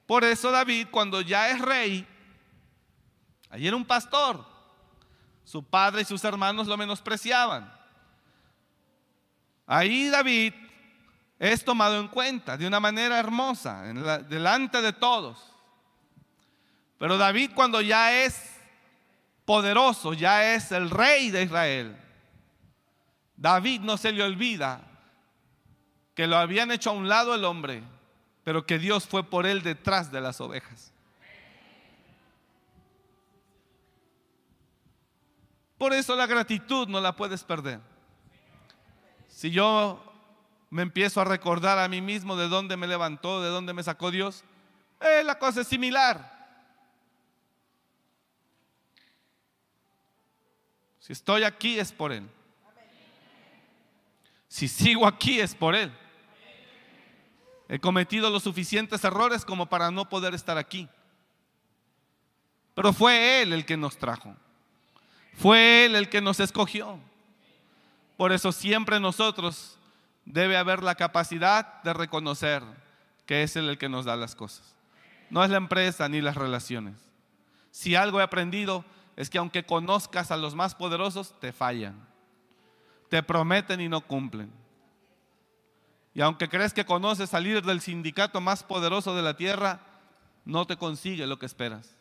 [0.06, 2.08] Por eso David, cuando ya es rey,
[3.50, 4.46] allí era un pastor,
[5.52, 7.70] su padre y sus hermanos lo menospreciaban.
[9.68, 10.54] Ahí David
[11.38, 13.82] es tomado en cuenta de una manera hermosa,
[14.30, 15.46] delante de todos.
[16.98, 18.62] Pero David cuando ya es
[19.44, 21.98] poderoso, ya es el rey de Israel,
[23.36, 24.80] David no se le olvida
[26.16, 27.84] que lo habían hecho a un lado el hombre,
[28.46, 30.94] pero que Dios fue por él detrás de las ovejas.
[35.82, 37.80] Por eso la gratitud no la puedes perder.
[39.28, 40.00] Si yo
[40.70, 44.12] me empiezo a recordar a mí mismo de dónde me levantó, de dónde me sacó
[44.12, 44.44] Dios,
[45.00, 46.22] eh, la cosa es similar.
[51.00, 52.30] Si estoy aquí es por Él.
[54.48, 55.92] Si sigo aquí es por Él.
[57.68, 60.88] He cometido los suficientes errores como para no poder estar aquí.
[62.76, 64.38] Pero fue Él el que nos trajo.
[65.34, 67.00] Fue Él el que nos escogió.
[68.18, 69.78] Por eso siempre nosotros
[70.26, 72.64] debe haber la capacidad de reconocer
[73.26, 74.76] que es Él el que nos da las cosas.
[75.30, 76.96] No es la empresa ni las relaciones.
[77.72, 78.84] Si algo he aprendido
[79.16, 82.12] es que aunque conozcas a los más poderosos, te fallan
[83.12, 84.50] te prometen y no cumplen.
[86.14, 89.82] Y aunque crees que conoces salir del sindicato más poderoso de la tierra,
[90.46, 91.94] no te consigue lo que esperas.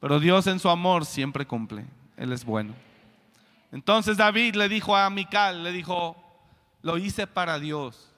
[0.00, 1.86] Pero Dios en su amor siempre cumple.
[2.16, 2.74] Él es bueno.
[3.72, 6.16] Entonces David le dijo a Mical, le dijo,
[6.82, 8.10] lo hice para Dios.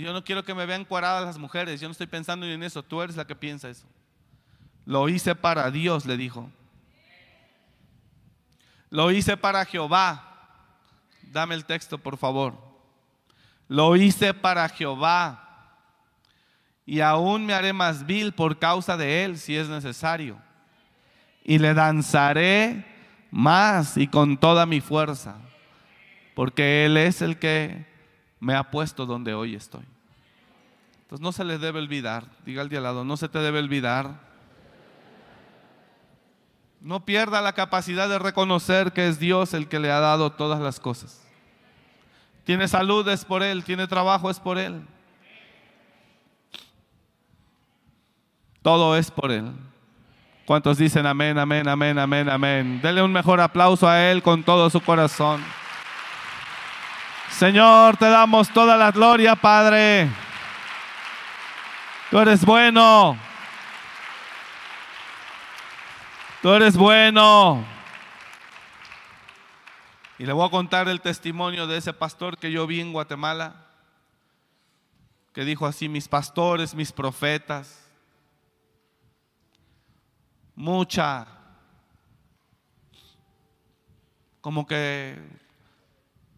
[0.00, 2.82] Yo no quiero que me vean cuaradas las mujeres, yo no estoy pensando en eso,
[2.82, 3.86] tú eres la que piensa eso.
[4.84, 6.50] Lo hice para Dios, le dijo.
[8.90, 10.22] Lo hice para Jehová.
[11.22, 12.56] Dame el texto, por favor.
[13.68, 15.45] Lo hice para Jehová.
[16.86, 20.38] Y aún me haré más vil por causa de él, si es necesario.
[21.44, 22.86] Y le danzaré
[23.30, 25.36] más y con toda mi fuerza.
[26.34, 27.84] Porque él es el que
[28.40, 29.84] me ha puesto donde hoy estoy.
[31.02, 32.24] Entonces no se le debe olvidar.
[32.44, 34.26] Diga al de lado, no se te debe olvidar
[36.86, 40.60] no pierda la capacidad de reconocer que es Dios el que le ha dado todas
[40.60, 41.20] las cosas.
[42.44, 44.86] Tiene salud es por Él, tiene trabajo es por Él.
[48.66, 49.52] Todo es por Él.
[50.44, 52.80] ¿Cuántos dicen amén, amén, amén, amén, amén?
[52.82, 55.40] Dele un mejor aplauso a Él con todo su corazón.
[57.30, 60.10] Señor, te damos toda la gloria, Padre.
[62.10, 63.16] Tú eres bueno.
[66.42, 67.64] Tú eres bueno.
[70.18, 73.68] Y le voy a contar el testimonio de ese pastor que yo vi en Guatemala,
[75.32, 77.85] que dijo así, mis pastores, mis profetas,
[80.56, 81.28] mucha,
[84.40, 85.16] como que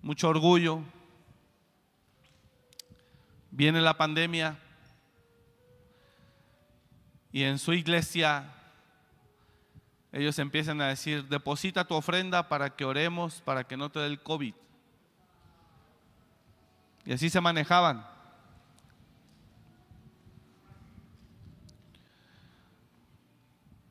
[0.03, 0.83] mucho orgullo.
[3.51, 4.59] Viene la pandemia
[7.33, 8.55] y en su iglesia
[10.13, 14.07] ellos empiezan a decir, deposita tu ofrenda para que oremos, para que no te dé
[14.07, 14.55] el COVID.
[17.05, 18.18] Y así se manejaban.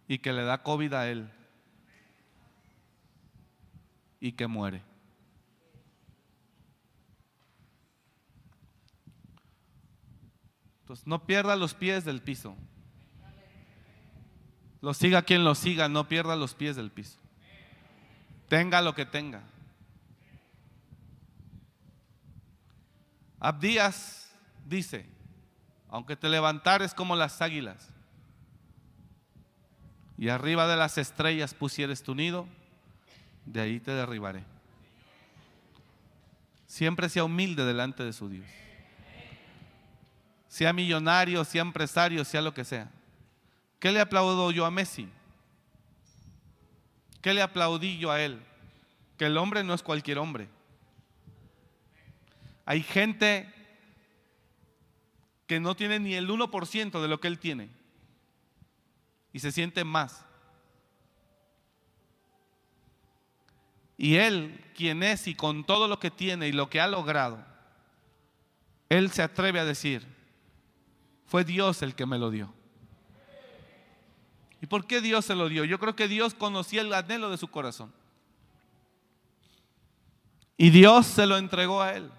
[0.08, 1.30] Y que le da COVID a él.
[4.20, 4.82] Y que muere.
[10.82, 12.56] Entonces no pierda los pies del piso.
[14.82, 17.20] Lo siga quien lo siga, no pierda los pies del piso.
[18.48, 19.44] Tenga lo que tenga.
[23.40, 24.32] Abdías
[24.66, 25.06] dice,
[25.90, 27.94] aunque te levantares como las águilas
[30.18, 32.48] y arriba de las estrellas pusieres tu nido,
[33.46, 34.44] de ahí te derribaré.
[36.66, 38.46] Siempre sea humilde delante de su Dios.
[40.48, 42.90] Sea millonario, sea empresario, sea lo que sea.
[43.80, 45.08] ¿Qué le aplaudo yo a Messi?
[47.22, 48.42] ¿Qué le aplaudí yo a él?
[49.18, 50.50] Que el hombre no es cualquier hombre.
[52.66, 53.54] Hay gente
[55.46, 57.77] que no tiene ni el 1% de lo que él tiene
[59.34, 60.26] y se siente más.
[63.98, 67.44] Y él, quien es y con todo lo que tiene y lo que ha logrado,
[68.90, 70.08] él se atreve a decir,
[71.26, 72.54] fue Dios el que me lo dio.
[74.62, 75.66] ¿Y por qué Dios se lo dio?
[75.66, 77.92] Yo creo que Dios conocía el anhelo de su corazón.
[80.58, 82.10] Y Dios se lo entregó a él.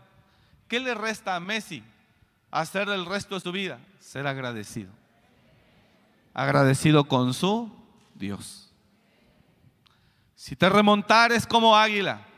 [0.68, 1.82] ¿Qué le resta a Messi
[2.50, 3.80] hacer el resto de su vida?
[3.98, 4.97] Ser agradecido.
[6.38, 7.68] Agradecido con su
[8.14, 8.72] Dios.
[10.36, 12.28] Si te remontares como águila,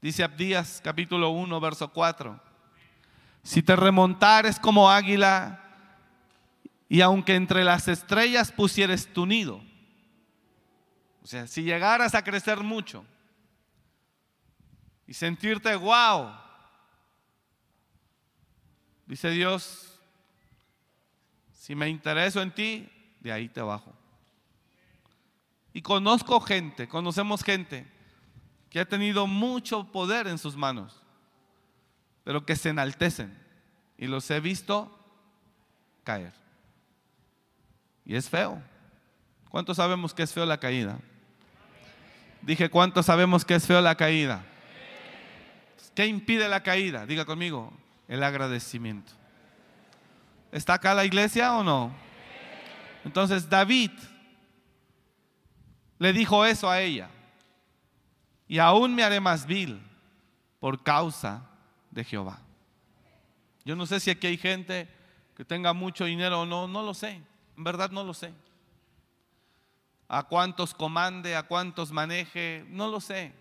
[0.00, 2.40] dice Abdías capítulo 1, verso 4.
[3.42, 5.62] Si te remontares como águila,
[6.88, 9.60] y aunque entre las estrellas pusieres tu nido,
[11.22, 13.04] o sea, si llegaras a crecer mucho
[15.06, 16.30] y sentirte wow,
[19.06, 19.93] dice Dios,
[21.64, 22.86] si me intereso en ti,
[23.20, 23.90] de ahí te bajo.
[25.72, 27.86] Y conozco gente, conocemos gente
[28.68, 31.00] que ha tenido mucho poder en sus manos,
[32.22, 33.34] pero que se enaltecen.
[33.96, 34.94] Y los he visto
[36.02, 36.34] caer.
[38.04, 38.62] Y es feo.
[39.48, 40.98] ¿Cuántos sabemos que es feo la caída?
[42.42, 44.44] Dije, ¿cuántos sabemos que es feo la caída?
[45.94, 47.06] ¿Qué impide la caída?
[47.06, 47.72] Diga conmigo,
[48.06, 49.23] el agradecimiento.
[50.54, 51.92] ¿Está acá la iglesia o no?
[53.04, 53.90] Entonces David
[55.98, 57.10] le dijo eso a ella.
[58.46, 59.82] Y aún me haré más vil
[60.60, 61.42] por causa
[61.90, 62.38] de Jehová.
[63.64, 64.88] Yo no sé si aquí hay gente
[65.36, 67.20] que tenga mucho dinero o no, no lo sé.
[67.56, 68.32] En verdad no lo sé.
[70.06, 73.32] A cuántos comande, a cuántos maneje, no lo sé.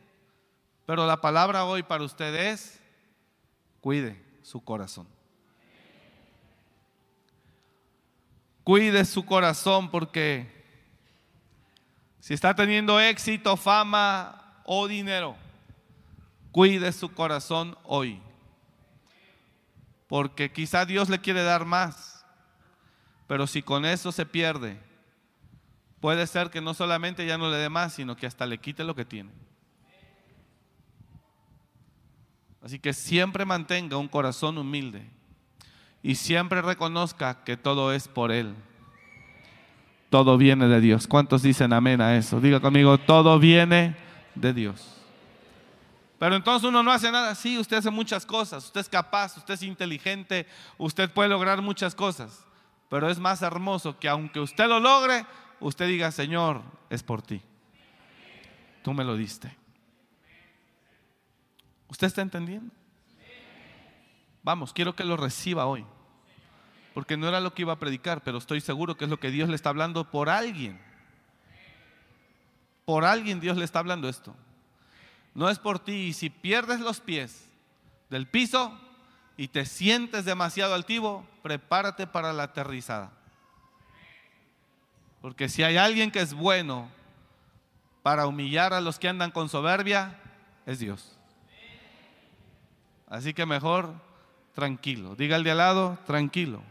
[0.88, 2.82] Pero la palabra hoy para usted es,
[3.82, 5.13] cuide su corazón.
[8.64, 10.54] Cuide su corazón porque
[12.20, 15.36] si está teniendo éxito, fama o dinero,
[16.52, 18.22] cuide su corazón hoy.
[20.08, 22.26] Porque quizá Dios le quiere dar más.
[23.28, 24.80] Pero si con eso se pierde,
[26.00, 28.86] puede ser que no solamente ya no le dé más, sino que hasta le quite
[28.86, 29.32] lo que tiene.
[32.62, 35.06] Así que siempre mantenga un corazón humilde
[36.04, 38.54] y siempre reconozca que todo es por Él.
[40.10, 41.08] Todo viene de Dios.
[41.08, 42.42] ¿Cuántos dicen amén a eso?
[42.42, 43.96] Diga conmigo, todo viene
[44.36, 45.02] de Dios.
[46.20, 47.34] Pero entonces uno no hace nada.
[47.34, 48.66] Sí, usted hace muchas cosas.
[48.66, 50.46] Usted es capaz, usted es inteligente,
[50.78, 52.46] usted puede lograr muchas cosas.
[52.90, 55.26] Pero es más hermoso que aunque usted lo logre,
[55.60, 57.42] usted diga, Señor, es por ti.
[58.84, 59.56] Tú me lo diste.
[61.88, 62.72] ¿Usted está entendiendo?
[64.44, 65.86] Vamos, quiero que lo reciba hoy.
[66.94, 69.32] Porque no era lo que iba a predicar, pero estoy seguro que es lo que
[69.32, 70.80] Dios le está hablando por alguien.
[72.86, 74.36] Por alguien Dios le está hablando esto.
[75.34, 75.94] No es por ti.
[75.94, 77.46] Y si pierdes los pies
[78.10, 78.80] del piso,
[79.38, 83.12] y te sientes demasiado altivo, prepárate para la aterrizada.
[85.22, 86.90] Porque si hay alguien que es bueno
[88.04, 90.20] para humillar a los que andan con soberbia,
[90.66, 91.18] es Dios.
[93.08, 93.94] Así que mejor
[94.54, 95.16] tranquilo.
[95.16, 96.62] Diga al de al lado, tranquilo.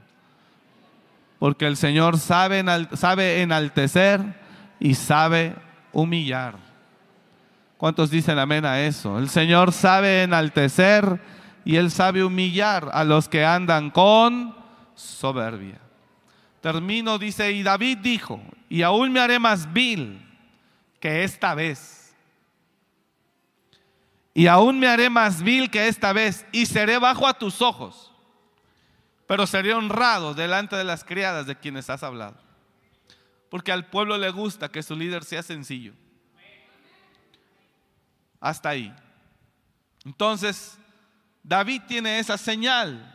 [1.42, 2.60] Porque el Señor sabe,
[3.40, 4.20] enaltecer
[4.78, 5.56] y sabe
[5.90, 6.54] humillar.
[7.78, 9.18] ¿Cuántos dicen amén a eso?
[9.18, 11.20] El Señor sabe enaltecer
[11.64, 14.54] y Él sabe humillar a los que andan con
[14.94, 15.80] soberbia.
[16.60, 20.24] Termino, dice, y David dijo, y aún me haré más vil
[21.00, 22.14] que esta vez.
[24.32, 28.11] Y aún me haré más vil que esta vez, y seré bajo a tus ojos,
[29.26, 32.36] pero seré honrado delante de las criadas de quienes has hablado.
[33.48, 35.92] Porque al pueblo le gusta que su líder sea sencillo.
[38.40, 38.94] Hasta ahí.
[40.04, 40.78] Entonces,
[41.42, 43.08] David tiene esa señal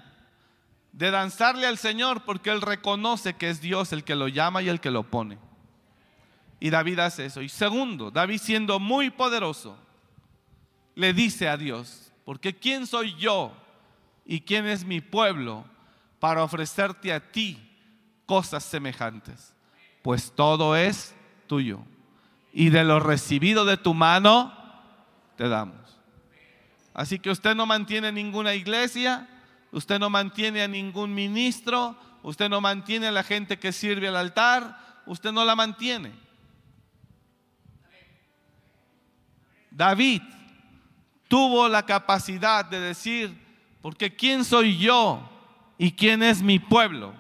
[0.92, 4.70] de danzarle al Señor porque él reconoce que es Dios el que lo llama y
[4.70, 5.38] el que lo pone.
[6.60, 7.42] Y David hace eso.
[7.42, 9.78] Y segundo, David siendo muy poderoso,
[10.96, 13.56] le dice a Dios, porque ¿quién soy yo
[14.26, 15.66] y quién es mi pueblo
[16.20, 17.60] para ofrecerte a ti
[18.26, 19.54] cosas semejantes?
[20.02, 21.16] Pues todo es
[21.48, 21.80] tuyo.
[22.54, 24.54] Y de lo recibido de tu mano,
[25.36, 26.00] te damos.
[26.94, 29.28] Así que usted no mantiene ninguna iglesia,
[29.72, 34.16] usted no mantiene a ningún ministro, usted no mantiene a la gente que sirve al
[34.16, 36.14] altar, usted no la mantiene.
[39.70, 40.24] David
[41.28, 43.38] tuvo la capacidad de decir,
[43.82, 45.37] porque ¿quién soy yo
[45.78, 47.14] y quién es mi pueblo?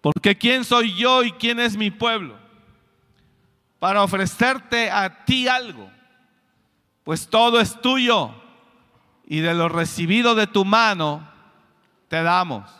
[0.00, 2.36] Porque ¿quién soy yo y quién es mi pueblo?
[3.78, 5.90] Para ofrecerte a ti algo
[7.08, 8.34] pues todo es tuyo
[9.26, 11.26] y de lo recibido de tu mano
[12.06, 12.70] te damos.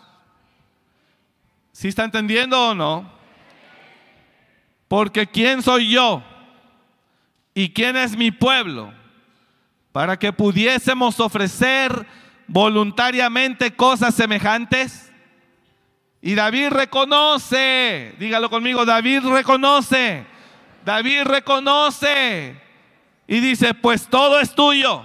[1.73, 3.11] ¿Sí está entendiendo o no?
[4.87, 6.23] Porque ¿quién soy yo?
[7.55, 8.93] ¿Y quién es mi pueblo?
[9.93, 12.07] Para que pudiésemos ofrecer
[12.49, 15.13] voluntariamente cosas semejantes.
[16.21, 20.27] Y David reconoce, dígalo conmigo, David reconoce,
[20.85, 22.61] David reconoce
[23.29, 25.05] y dice, pues todo es tuyo.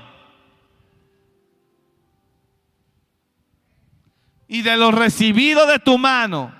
[4.47, 6.53] Y de lo recibido de tu mano,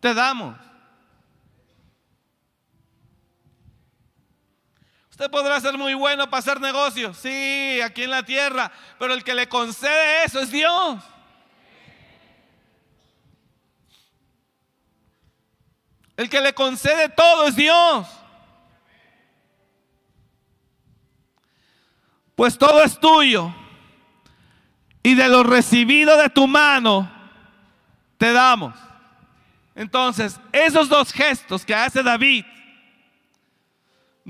[0.00, 0.56] te damos.
[5.20, 9.22] Usted podrá ser muy bueno para hacer negocios, sí, aquí en la tierra, pero el
[9.22, 10.98] que le concede eso es Dios.
[16.16, 18.08] El que le concede todo es Dios.
[22.34, 23.54] Pues todo es tuyo.
[25.02, 27.12] Y de lo recibido de tu mano,
[28.16, 28.74] te damos.
[29.74, 32.46] Entonces, esos dos gestos que hace David,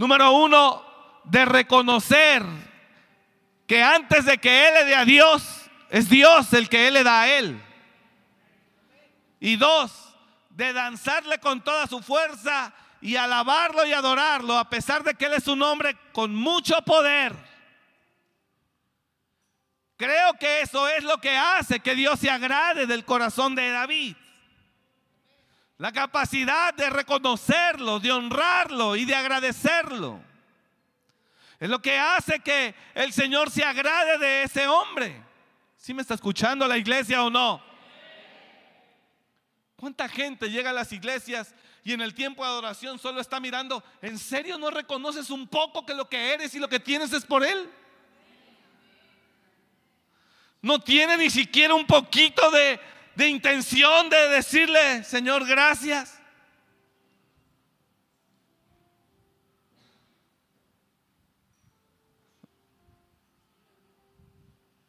[0.01, 0.82] número uno,
[1.24, 2.42] de reconocer
[3.66, 5.42] que antes de que Él le dé a Dios,
[5.90, 7.62] es Dios el que Él le da a Él.
[9.40, 9.92] Y dos,
[10.48, 12.72] de danzarle con toda su fuerza
[13.03, 17.36] y alabarlo y adorarlo, a pesar de que Él es un hombre con mucho poder.
[19.98, 24.16] Creo que eso es lo que hace que Dios se agrade del corazón de David.
[25.80, 30.20] La capacidad de reconocerlo, de honrarlo y de agradecerlo.
[31.58, 35.24] Es lo que hace que el Señor se agrade de ese hombre.
[35.78, 37.62] ¿Sí me está escuchando la iglesia o no?
[39.76, 43.82] ¿Cuánta gente llega a las iglesias y en el tiempo de adoración solo está mirando?
[44.02, 47.24] ¿En serio no reconoces un poco que lo que eres y lo que tienes es
[47.24, 47.70] por Él?
[50.60, 52.78] No tiene ni siquiera un poquito de,
[53.14, 56.20] de intención de decirle, Señor, gracias.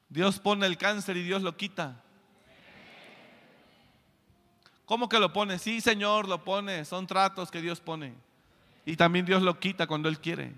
[0.10, 2.02] Dios pone el cáncer y Dios lo quita.
[4.86, 5.58] ¿Cómo que lo pone?
[5.58, 6.84] Sí, Señor, lo pone.
[6.84, 8.14] Son tratos que Dios pone.
[8.86, 10.52] Y también Dios lo quita cuando Él quiere.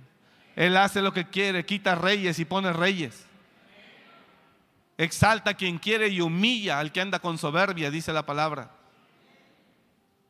[0.55, 3.28] Él hace lo que quiere, quita reyes y pone reyes.
[4.98, 8.72] Exalta a quien quiere y humilla al que anda con soberbia, dice la palabra.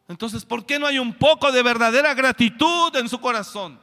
[0.07, 3.80] Entonces, ¿por qué no hay un poco de verdadera gratitud en su corazón?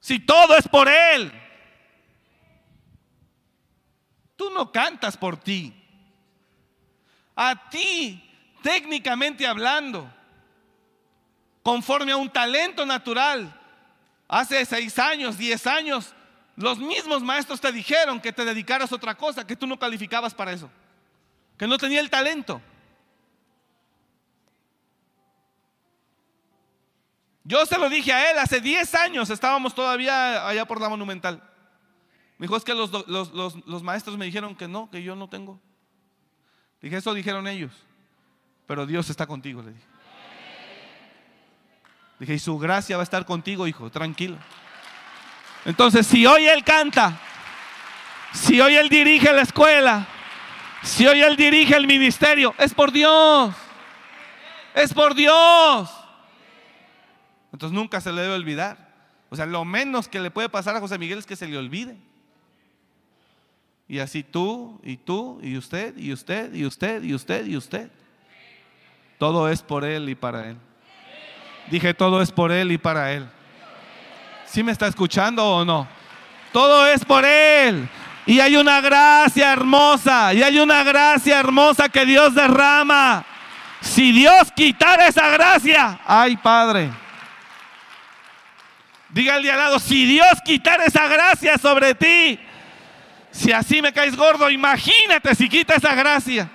[0.00, 1.32] Si todo es por Él.
[4.36, 5.78] Tú no cantas por ti
[7.36, 8.22] a ti,
[8.62, 10.12] técnicamente hablando,
[11.62, 13.58] conforme a un talento natural.
[14.28, 16.14] Hace seis años, diez años,
[16.56, 20.34] los mismos maestros te dijeron que te dedicaras a otra cosa, que tú no calificabas
[20.34, 20.70] para eso,
[21.56, 22.60] que no tenía el talento.
[27.44, 31.42] Yo se lo dije a él, hace diez años estábamos todavía allá por la monumental.
[32.38, 35.60] Me dijo, es que los, los maestros me dijeron que no, que yo no tengo.
[36.80, 37.72] Dije, eso dijeron ellos.
[38.66, 39.86] Pero Dios está contigo, le dije.
[42.18, 44.38] Dije, y su gracia va a estar contigo, hijo, tranquilo.
[45.64, 47.18] Entonces, si hoy Él canta,
[48.32, 50.06] si hoy Él dirige la escuela,
[50.82, 53.54] si hoy Él dirige el ministerio, es por Dios.
[54.74, 55.90] Es por Dios.
[57.52, 58.90] Entonces nunca se le debe olvidar.
[59.28, 61.56] O sea, lo menos que le puede pasar a José Miguel es que se le
[61.56, 61.96] olvide.
[63.88, 67.90] Y así tú, y tú, y usted, y usted, y usted, y usted, y usted.
[69.18, 70.56] Todo es por Él y para Él.
[71.70, 73.28] Dije, todo es por Él y para Él.
[74.52, 75.88] ¿Sí me está escuchando o no?
[76.52, 77.88] Todo es por Él.
[78.26, 83.24] Y hay una gracia hermosa, y hay una gracia hermosa que Dios derrama.
[83.80, 86.90] Si Dios quitara esa gracia, ay Padre.
[89.08, 92.38] Diga al de al lado, si Dios quitara esa gracia sobre ti,
[93.30, 96.50] si así me caes gordo, imagínate si quita esa gracia.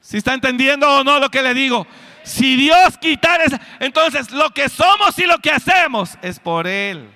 [0.00, 1.88] Si está entendiendo o no lo que le digo.
[2.22, 7.10] Si Dios quitara esa, entonces lo que somos y lo que hacemos es por Él.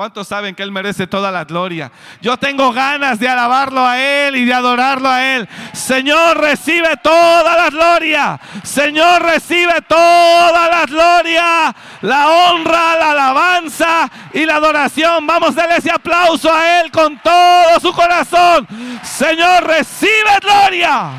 [0.00, 1.92] ¿Cuántos saben que Él merece toda la gloria?
[2.22, 5.48] Yo tengo ganas de alabarlo a Él y de adorarlo a Él.
[5.74, 8.40] Señor, recibe toda la gloria.
[8.62, 15.26] Señor, recibe toda la gloria, la honra, la alabanza y la adoración.
[15.26, 18.66] Vamos a darle ese aplauso a Él con todo su corazón.
[19.02, 21.10] Señor, recibe gloria.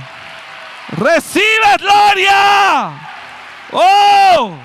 [0.91, 2.91] Recibe gloria.
[3.71, 4.57] Oh.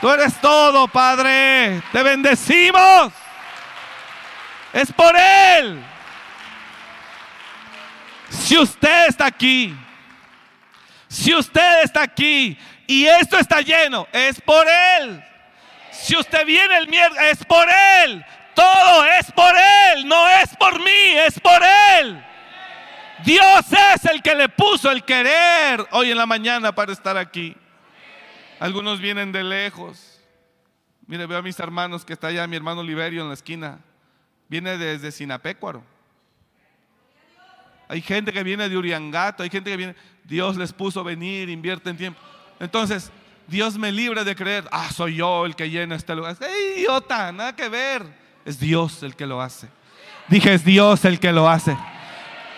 [0.00, 1.82] Tú eres todo, Padre.
[1.92, 3.12] Te bendecimos.
[4.72, 5.82] Es por Él.
[8.28, 9.74] Si usted está aquí,
[11.08, 14.66] si usted está aquí y esto está lleno, es por
[14.98, 15.24] Él.
[15.92, 17.66] Si usted viene el miércoles, es por
[18.02, 18.24] Él.
[18.54, 21.62] Todo es por Él, no es por mí, es por
[21.98, 22.24] Él.
[23.24, 23.64] Dios
[23.94, 27.56] es el que le puso el querer hoy en la mañana para estar aquí.
[28.60, 30.20] Algunos vienen de lejos.
[31.06, 33.80] Mire, veo a mis hermanos que está allá, mi hermano Liberio en la esquina.
[34.48, 35.82] Viene desde Sinapecuaro.
[37.88, 39.94] Hay gente que viene de Uriangato, hay gente que viene.
[40.24, 42.20] Dios les puso venir, invierte en tiempo.
[42.60, 43.10] Entonces,
[43.46, 46.36] Dios me libre de creer, ah, soy yo el que llena este lugar.
[46.40, 47.30] ¡Ey, idiota!
[47.32, 48.02] Nada que ver.
[48.44, 49.68] Es Dios el que lo hace.
[50.28, 51.76] Dije, es Dios el que lo hace.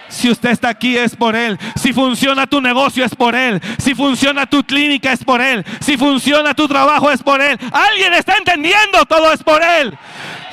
[0.09, 1.59] Si usted está aquí es por Él.
[1.77, 3.61] Si funciona tu negocio es por Él.
[3.79, 5.65] Si funciona tu clínica es por Él.
[5.81, 7.59] Si funciona tu trabajo es por Él.
[7.73, 9.97] Alguien está entendiendo, todo es por Él.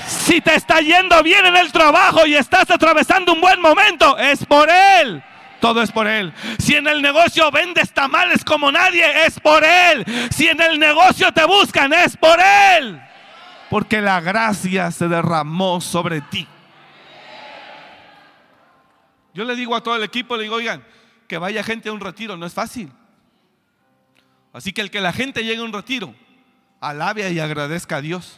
[0.07, 4.45] Si te está yendo bien en el trabajo y estás atravesando un buen momento, es
[4.45, 5.23] por Él.
[5.59, 6.33] Todo es por Él.
[6.59, 10.05] Si en el negocio vendes tamales como nadie, es por Él.
[10.29, 12.37] Si en el negocio te buscan, es por
[12.77, 13.01] Él.
[13.69, 16.47] Porque la gracia se derramó sobre ti.
[19.33, 20.85] Yo le digo a todo el equipo, le digo, oigan,
[21.27, 22.91] que vaya gente a un retiro, no es fácil.
[24.51, 26.13] Así que el que la gente llegue a un retiro,
[26.79, 28.37] alabe y agradezca a Dios.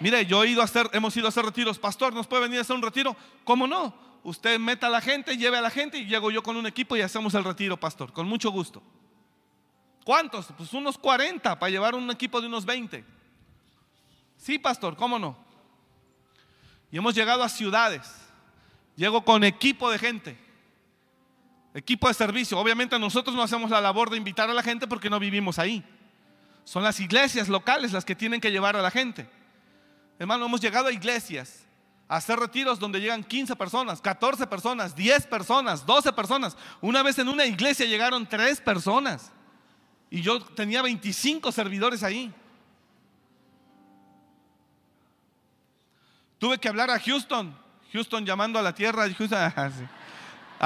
[0.00, 2.58] Mire, yo he ido a hacer, hemos ido a hacer retiros, pastor, ¿nos puede venir
[2.58, 3.16] a hacer un retiro?
[3.44, 3.94] ¿Cómo no?
[4.24, 6.96] Usted meta a la gente, lleve a la gente y llego yo con un equipo
[6.96, 8.82] y hacemos el retiro, pastor, con mucho gusto.
[10.04, 10.46] ¿Cuántos?
[10.56, 13.04] Pues unos 40 para llevar un equipo de unos 20.
[14.36, 15.36] Sí, pastor, ¿cómo no?
[16.90, 18.21] Y hemos llegado a ciudades
[19.02, 20.38] Llego con equipo de gente,
[21.74, 22.56] equipo de servicio.
[22.56, 25.84] Obviamente nosotros no hacemos la labor de invitar a la gente porque no vivimos ahí.
[26.62, 29.28] Son las iglesias locales las que tienen que llevar a la gente.
[30.20, 31.66] Hermano, hemos llegado a iglesias
[32.06, 36.56] a hacer retiros donde llegan 15 personas, 14 personas, 10 personas, 12 personas.
[36.80, 39.32] Una vez en una iglesia llegaron 3 personas
[40.10, 42.32] y yo tenía 25 servidores ahí.
[46.38, 47.61] Tuve que hablar a Houston
[47.92, 49.06] Houston llamando a la tierra.
[49.32, 49.70] Ah,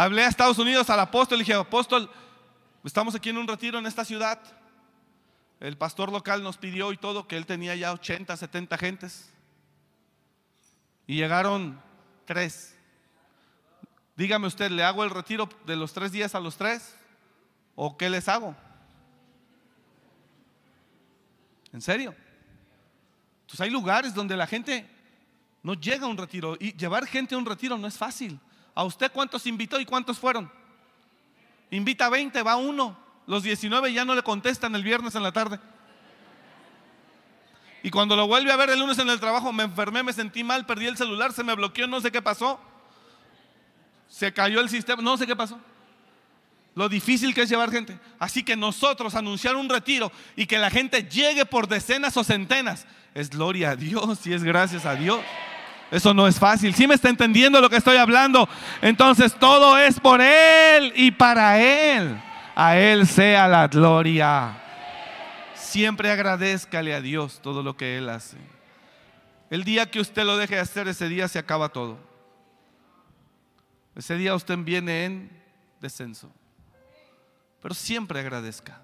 [0.05, 2.11] Hablé a Estados Unidos al apóstol y dije, apóstol,
[2.85, 4.39] estamos aquí en un retiro en esta ciudad.
[5.59, 9.31] El pastor local nos pidió y todo que él tenía ya 80, 70 gentes.
[11.07, 11.81] Y llegaron
[12.27, 12.77] tres.
[14.16, 16.95] Dígame usted, ¿le hago el retiro de los tres días a los tres?
[17.74, 18.55] ¿O qué les hago?
[21.72, 22.14] ¿En serio?
[23.43, 24.95] Entonces hay lugares donde la gente
[25.66, 26.56] no llega a un retiro.
[26.60, 28.38] Y llevar gente a un retiro no es fácil.
[28.72, 30.48] ¿A usted cuántos invitó y cuántos fueron?
[31.72, 32.96] Invita a 20, va uno.
[33.26, 35.58] Los 19 ya no le contestan el viernes en la tarde.
[37.82, 40.44] Y cuando lo vuelve a ver el lunes en el trabajo, me enfermé, me sentí
[40.44, 42.60] mal, perdí el celular, se me bloqueó, no sé qué pasó.
[44.08, 45.58] Se cayó el sistema, no sé qué pasó.
[46.76, 47.98] Lo difícil que es llevar gente.
[48.20, 52.86] Así que nosotros anunciar un retiro y que la gente llegue por decenas o centenas,
[53.14, 55.18] es gloria a Dios y es gracias a Dios.
[55.91, 56.74] Eso no es fácil.
[56.74, 58.49] Si me está entendiendo lo que estoy hablando?
[58.82, 62.20] Entonces todo es por Él y para Él.
[62.55, 64.62] A Él sea la gloria.
[65.55, 68.37] Siempre agradezcale a Dios todo lo que Él hace.
[69.51, 71.99] El día que usted lo deje de hacer, ese día se acaba todo.
[73.95, 75.43] Ese día usted viene en
[75.80, 76.30] descenso.
[77.62, 78.82] Pero siempre agradezca.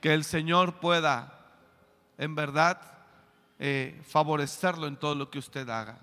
[0.00, 1.38] Que el Señor pueda,
[2.18, 2.80] en verdad,
[3.62, 5.98] eh, favorecerlo en todo lo que usted haga.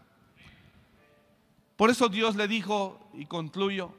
[1.76, 3.92] Por eso Dios le dijo, y concluyo,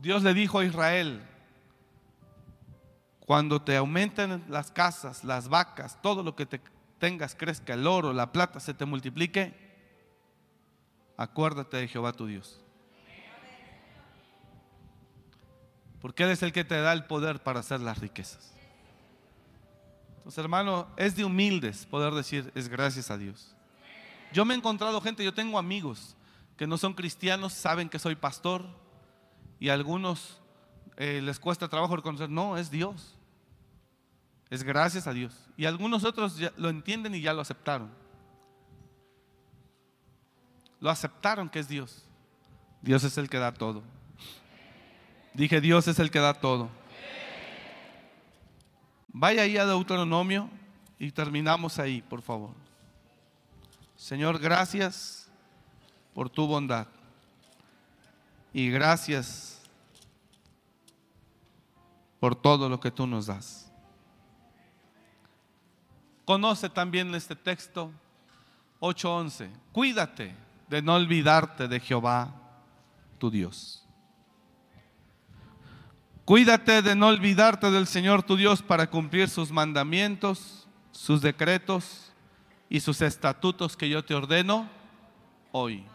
[0.00, 1.20] Dios le dijo a Israel,
[3.18, 6.60] cuando te aumenten las casas, las vacas, todo lo que te
[7.00, 9.52] tengas crezca, el oro, la plata se te multiplique,
[11.16, 12.60] acuérdate de Jehová tu Dios.
[16.00, 18.56] Porque Él es el que te da el poder para hacer las riquezas.
[20.26, 23.54] Entonces, hermano, es de humildes poder decir, es gracias a Dios.
[24.32, 26.16] Yo me he encontrado gente, yo tengo amigos
[26.56, 28.64] que no son cristianos, saben que soy pastor
[29.60, 30.40] y a algunos
[30.96, 33.14] eh, les cuesta trabajo reconocer, no, es Dios.
[34.50, 35.32] Es gracias a Dios.
[35.56, 37.88] Y algunos otros lo entienden y ya lo aceptaron.
[40.80, 42.04] Lo aceptaron que es Dios.
[42.82, 43.84] Dios es el que da todo.
[45.34, 46.68] Dije, Dios es el que da todo.
[49.18, 50.50] Vaya ahí a Deuteronomio
[50.98, 52.50] y terminamos ahí, por favor.
[53.96, 55.30] Señor, gracias
[56.12, 56.86] por tu bondad.
[58.52, 59.62] Y gracias
[62.20, 63.72] por todo lo que tú nos das.
[66.26, 67.90] Conoce también este texto
[68.80, 69.48] 8:11.
[69.72, 70.34] Cuídate
[70.68, 72.34] de no olvidarte de Jehová,
[73.18, 73.85] tu Dios.
[76.26, 82.12] Cuídate de no olvidarte del Señor tu Dios para cumplir sus mandamientos, sus decretos
[82.68, 84.68] y sus estatutos que yo te ordeno
[85.52, 85.86] hoy.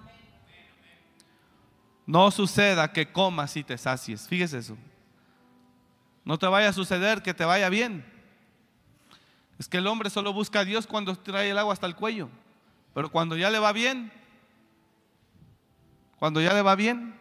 [2.06, 4.26] No suceda que comas y te sacies.
[4.26, 4.78] Fíjese eso.
[6.24, 8.06] No te vaya a suceder que te vaya bien.
[9.60, 12.30] Es que el hombre solo busca a Dios cuando trae el agua hasta el cuello.
[12.94, 14.14] Pero cuando ya le va bien,
[16.20, 17.20] cuando ya le va bien,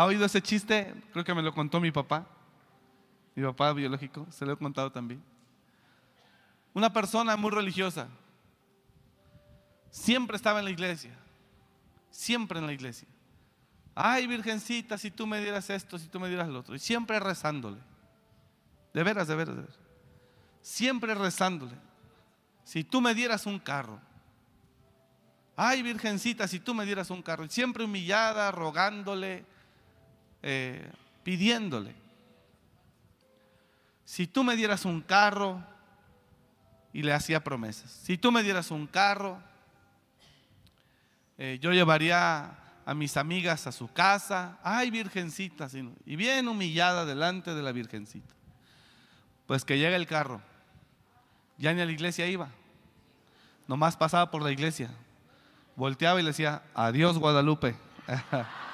[0.00, 0.94] ¿ha oído ese chiste?
[1.12, 2.26] Creo que me lo contó mi papá,
[3.34, 5.22] mi papá biológico, se lo he contado también.
[6.72, 8.08] Una persona muy religiosa,
[9.90, 11.14] siempre estaba en la iglesia,
[12.10, 13.08] siempre en la iglesia.
[13.94, 16.74] Ay, virgencita, si tú me dieras esto, si tú me dieras lo otro.
[16.74, 17.78] Y siempre rezándole.
[18.94, 19.78] De veras, de veras, de veras.
[20.62, 21.74] Siempre rezándole.
[22.64, 24.00] Si tú me dieras un carro.
[25.56, 27.44] Ay, virgencita, si tú me dieras un carro.
[27.44, 29.44] Y siempre humillada, rogándole,
[30.42, 30.90] eh,
[31.22, 31.94] pidiéndole.
[34.04, 35.62] Si tú me dieras un carro,
[36.92, 37.90] y le hacía promesas.
[37.90, 39.38] Si tú me dieras un carro,
[41.38, 45.68] eh, yo llevaría a mis amigas a su casa, ay virgencita,
[46.04, 48.34] y bien humillada delante de la virgencita.
[49.46, 50.40] Pues que llega el carro,
[51.58, 52.48] ya ni a la iglesia iba,
[53.68, 54.90] nomás pasaba por la iglesia,
[55.76, 57.76] volteaba y le decía, adiós Guadalupe.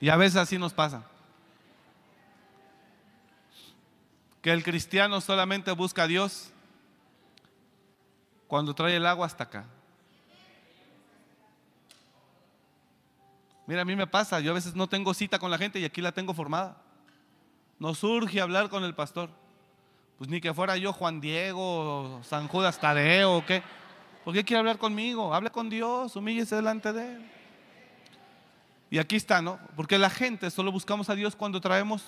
[0.00, 1.04] y a veces así nos pasa.
[4.42, 6.50] que el cristiano solamente busca a Dios
[8.46, 9.66] cuando trae el agua hasta acá.
[13.66, 15.84] Mira, a mí me pasa, yo a veces no tengo cita con la gente y
[15.84, 16.82] aquí la tengo formada.
[17.78, 19.30] No surge hablar con el pastor.
[20.18, 23.62] Pues ni que fuera yo Juan Diego, San Judas Tadeo qué.
[24.30, 25.34] ¿Por qué quiere hablar conmigo?
[25.34, 27.30] Hable con Dios, humíllese delante de Él.
[28.88, 29.58] Y aquí está, ¿no?
[29.74, 32.04] Porque la gente solo buscamos a Dios cuando traemos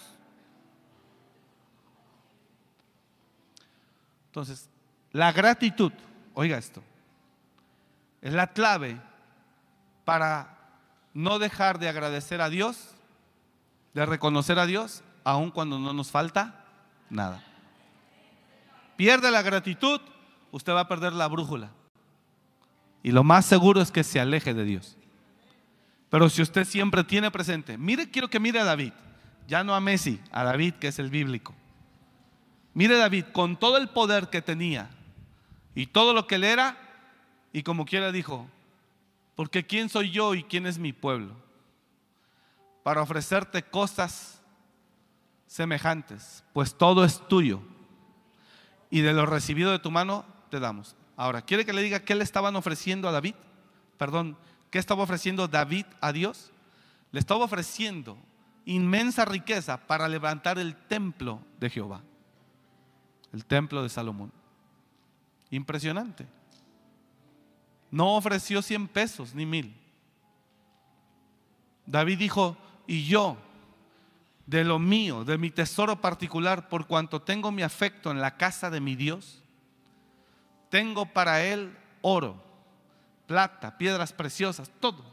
[4.26, 4.70] Entonces,
[5.10, 5.90] la gratitud,
[6.34, 6.80] oiga esto,
[8.20, 9.00] es la clave
[10.04, 10.58] para
[11.12, 12.94] no dejar de agradecer a Dios,
[13.94, 16.66] de reconocer a Dios, aun cuando no nos falta
[17.10, 17.42] nada.
[18.94, 20.00] Pierde la gratitud,
[20.52, 21.72] usted va a perder la brújula.
[23.02, 24.96] Y lo más seguro es que se aleje de Dios.
[26.08, 28.92] Pero si usted siempre tiene presente, mire, quiero que mire a David,
[29.48, 31.54] ya no a Messi, a David que es el bíblico.
[32.74, 34.90] Mire David, con todo el poder que tenía
[35.74, 36.76] y todo lo que él era,
[37.52, 38.48] y como quiera dijo,
[39.34, 41.34] porque ¿quién soy yo y quién es mi pueblo?
[42.82, 44.40] Para ofrecerte cosas
[45.46, 47.60] semejantes, pues todo es tuyo.
[48.90, 50.96] Y de lo recibido de tu mano te damos.
[51.22, 53.34] Ahora, ¿quiere que le diga qué le estaban ofreciendo a David?
[53.96, 54.36] Perdón,
[54.70, 56.50] ¿qué estaba ofreciendo David a Dios?
[57.12, 58.18] Le estaba ofreciendo
[58.64, 62.02] inmensa riqueza para levantar el templo de Jehová
[63.32, 64.32] el templo de Salomón.
[65.50, 66.26] Impresionante.
[67.90, 69.74] No ofreció 100 pesos ni mil.
[71.86, 72.56] David dijo,
[72.86, 73.36] y yo,
[74.46, 78.70] de lo mío, de mi tesoro particular, por cuanto tengo mi afecto en la casa
[78.70, 79.41] de mi Dios,
[80.72, 82.42] tengo para él oro,
[83.26, 85.04] plata, piedras preciosas, todo.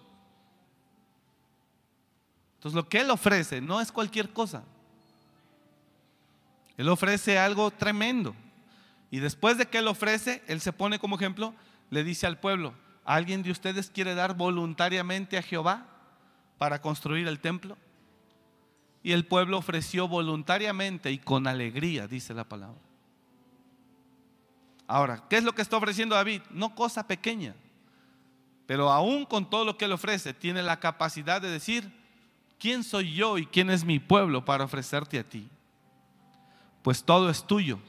[2.55, 4.63] Entonces lo que él ofrece no es cualquier cosa.
[6.77, 8.33] Él ofrece algo tremendo.
[9.11, 11.53] Y después de que Él ofrece, Él se pone como ejemplo,
[11.89, 15.87] le dice al pueblo, ¿alguien de ustedes quiere dar voluntariamente a Jehová
[16.57, 17.77] para construir el templo?
[19.03, 22.88] Y el pueblo ofreció voluntariamente y con alegría, dice la palabra.
[24.89, 26.41] Ahora, ¿qué es lo que está ofreciendo David?
[26.49, 27.55] No cosa pequeña,
[28.65, 31.89] pero aún con todo lo que él ofrece, tiene la capacidad de decir,
[32.59, 35.47] ¿quién soy yo y quién es mi pueblo para ofrecerte a ti?
[36.81, 37.79] pues todo es tuyo.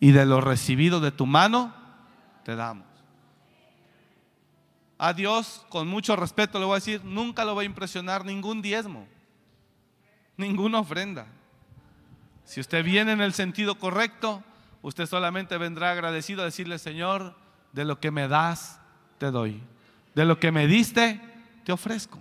[0.00, 1.72] Y de lo recibido de tu mano,
[2.44, 2.86] te damos.
[4.98, 8.62] A Dios, con mucho respeto, le voy a decir, nunca lo va a impresionar ningún
[8.62, 9.06] diezmo,
[10.36, 11.26] ninguna ofrenda.
[12.44, 14.42] Si usted viene en el sentido correcto,
[14.86, 17.34] usted solamente vendrá agradecido a decirle, Señor,
[17.72, 18.78] de lo que me das,
[19.18, 19.60] te doy.
[20.14, 21.20] De lo que me diste,
[21.64, 22.20] te ofrezco.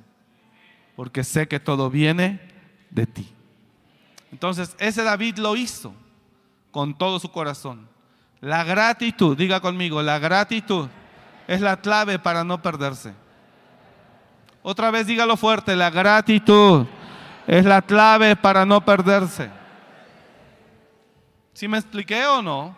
[0.96, 2.42] Porque sé que todo viene
[2.90, 3.32] de ti.
[4.32, 5.94] Entonces, ese David lo hizo
[6.72, 7.88] con todo su corazón.
[8.42, 10.88] La gratitud, diga conmigo, la gratitud
[11.48, 13.14] es la clave para no perderse.
[14.64, 16.88] Otra vez dígalo fuerte, la gratitud
[17.46, 19.52] Es la clave para no perderse.
[21.56, 22.76] ¿Sí me expliqué o no?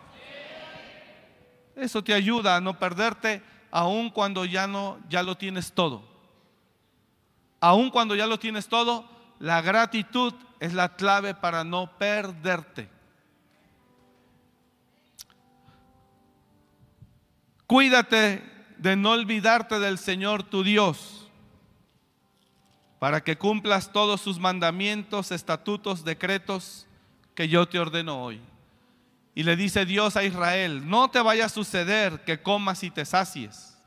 [1.74, 6.04] Eso te ayuda a no perderte aun cuando ya no ya lo tienes todo.
[7.58, 9.04] Aun cuando ya lo tienes todo,
[9.40, 12.88] la gratitud es la clave para no perderte.
[17.66, 18.44] Cuídate
[18.76, 21.28] de no olvidarte del Señor tu Dios,
[23.00, 26.86] para que cumplas todos sus mandamientos, estatutos, decretos
[27.34, 28.40] que yo te ordeno hoy.
[29.38, 33.04] Y le dice Dios a Israel, no te vaya a suceder que comas y te
[33.04, 33.78] sacies,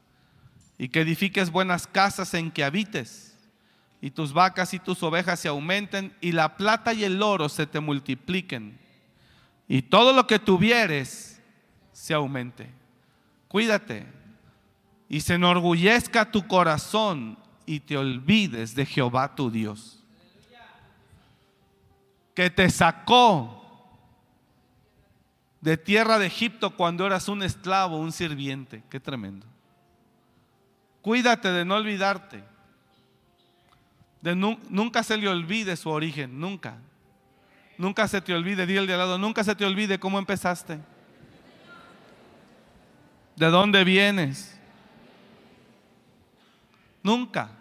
[0.77, 3.37] y que edifiques buenas casas en que habites,
[3.99, 7.67] y tus vacas y tus ovejas se aumenten, y la plata y el oro se
[7.67, 8.79] te multipliquen,
[9.67, 11.41] y todo lo que tuvieres
[11.91, 12.71] se aumente.
[13.49, 14.07] Cuídate,
[15.09, 20.01] y se enorgullezca tu corazón, y te olvides de Jehová tu Dios,
[22.33, 23.60] que te sacó
[25.61, 28.83] de tierra de Egipto cuando eras un esclavo, un sirviente.
[28.89, 29.45] Qué tremendo.
[31.01, 32.43] Cuídate de no olvidarte.
[34.21, 36.77] De nunca se le olvide su origen, nunca.
[37.77, 40.79] Nunca se te olvide, di de al lado, nunca se te olvide cómo empezaste.
[43.35, 44.59] ¿De dónde vienes?
[47.01, 47.60] Nunca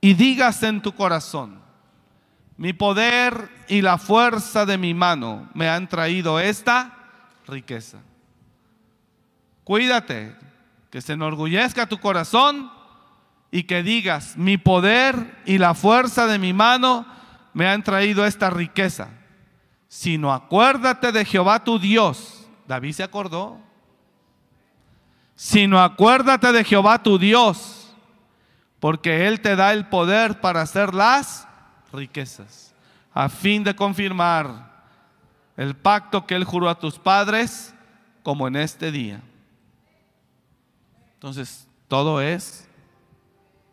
[0.00, 1.60] y digas en tu corazón,
[2.56, 6.96] mi poder y la fuerza de mi mano me han traído esta
[7.46, 7.98] riqueza.
[9.64, 10.34] Cuídate,
[10.90, 12.70] que se enorgullezca tu corazón
[13.50, 17.06] y que digas, mi poder y la fuerza de mi mano
[17.52, 19.10] me han traído esta riqueza.
[19.88, 22.46] Sino acuérdate de Jehová tu Dios.
[22.66, 23.60] David se acordó.
[25.34, 27.85] Sino acuérdate de Jehová tu Dios
[28.80, 31.46] porque Él te da el poder para hacer las
[31.92, 32.74] riquezas,
[33.12, 34.74] a fin de confirmar
[35.56, 37.74] el pacto que Él juró a tus padres,
[38.22, 39.20] como en este día.
[41.14, 42.68] Entonces, todo es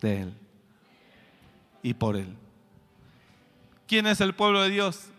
[0.01, 0.33] de Él
[1.81, 2.35] y por Él.
[3.87, 5.09] ¿Quién es el pueblo de Dios?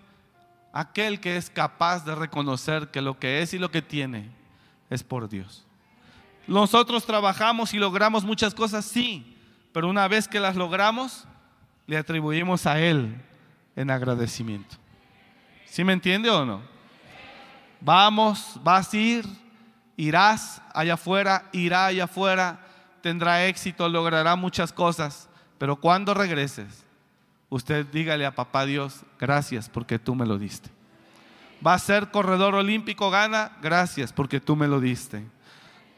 [0.73, 4.31] Aquel que es capaz de reconocer que lo que es y lo que tiene
[4.89, 5.65] es por Dios.
[6.47, 9.34] Nosotros trabajamos y logramos muchas cosas, sí,
[9.75, 11.27] pero una vez que las logramos,
[11.89, 13.21] le atribuimos a Él
[13.75, 14.77] en agradecimiento.
[15.67, 16.63] ¿Sí me entiende o no?
[17.81, 19.27] Vamos, vas a ir,
[19.97, 22.61] irás allá afuera, irá allá afuera,
[23.03, 26.85] tendrá éxito, logrará muchas cosas, pero cuando regreses,
[27.49, 30.71] usted dígale a papá Dios, gracias porque tú me lo diste.
[31.67, 35.34] Va a ser corredor olímpico, gana, gracias porque tú me lo diste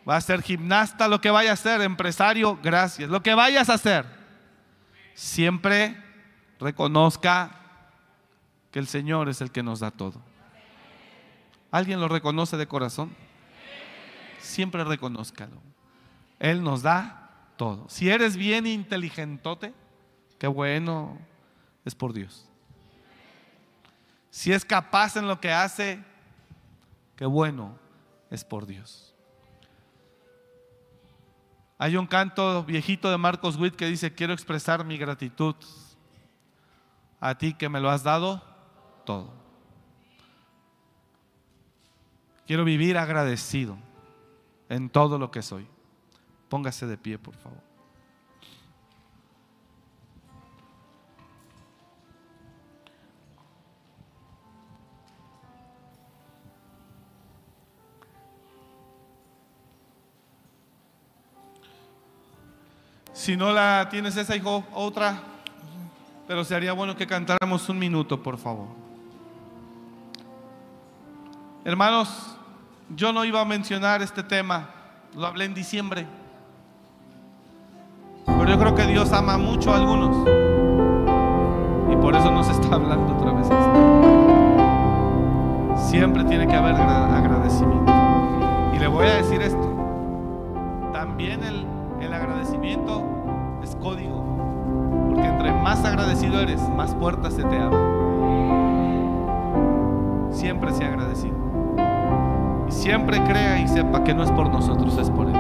[0.09, 3.11] va a ser gimnasta, lo que vaya a ser, empresario, gracias.
[3.11, 4.07] Lo que vayas a hacer,
[5.15, 5.97] siempre
[6.61, 7.61] reconozca
[8.71, 10.21] que el Señor es el que nos da todo.
[11.71, 13.15] ¿Alguien lo reconoce de corazón?
[14.39, 15.61] Siempre reconózcalo.
[16.39, 17.89] Él nos da todo.
[17.89, 19.75] Si eres bien inteligentote,
[20.39, 21.19] qué bueno,
[21.85, 22.49] es por Dios.
[24.31, 26.03] Si es capaz en lo que hace,
[27.17, 27.77] qué bueno,
[28.31, 29.16] es por Dios.
[31.79, 35.55] Hay un canto viejito de Marcos Witt que dice, quiero expresar mi gratitud
[37.21, 38.43] a ti que me lo has dado
[39.05, 39.33] todo.
[42.47, 43.77] Quiero vivir agradecido
[44.69, 45.67] en todo lo que soy.
[46.49, 47.61] Póngase de pie, por favor.
[63.17, 65.19] Si no la tienes esa, hijo, otra.
[66.29, 68.67] Pero sería bueno que cantáramos un minuto, por favor.
[71.65, 72.37] Hermanos,
[72.95, 74.69] yo no iba a mencionar este tema,
[75.15, 76.07] lo hablé en diciembre.
[78.27, 80.29] Pero yo creo que Dios ama mucho a algunos.
[81.91, 83.49] Y por eso nos está hablando otra vez.
[85.89, 87.93] Siempre tiene que haber agradecimiento.
[88.75, 89.73] Y le voy a decir esto.
[90.93, 91.76] También el,
[92.07, 93.17] el agradecimiento
[93.75, 94.23] código.
[95.09, 97.97] Porque entre más agradecido eres, más puertas se te abren.
[100.31, 101.37] Siempre sea agradecido.
[102.69, 105.37] Y siempre crea y sepa que no es por nosotros, es por Él.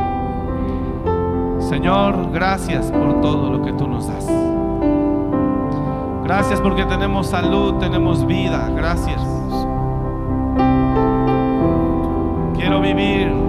[1.58, 4.26] Señor, gracias por todo lo que tú nos das.
[6.22, 8.70] Gracias porque tenemos salud, tenemos vida.
[8.74, 9.20] Gracias.
[12.54, 13.45] Quiero vivir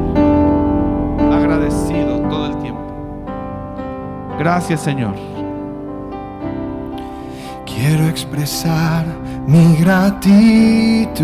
[4.37, 5.15] Gracias, Señor.
[7.65, 9.05] Quiero expresar
[9.47, 11.15] mi gratitud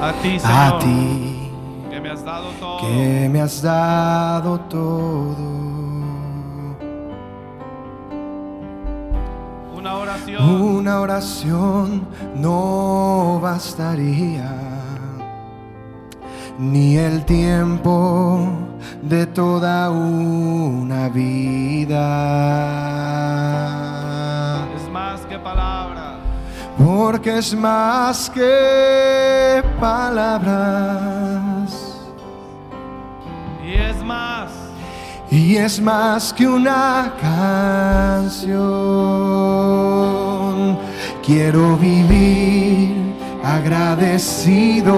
[0.00, 1.50] A ti, Señor, a ti
[1.90, 2.80] que me has dado todo.
[2.80, 5.36] que me has dado todo.
[9.76, 10.44] Una oración.
[10.50, 14.52] Una oración no bastaría,
[16.58, 18.65] ni el tiempo
[19.02, 21.08] de toda una
[23.76, 24.66] vida.
[24.76, 26.16] Es más que palabra.
[26.78, 31.72] Porque es más que palabras
[33.64, 34.50] Y es más.
[35.30, 37.12] y es más que una
[39.96, 40.78] canción.
[41.24, 44.96] Quiero vivir agradecido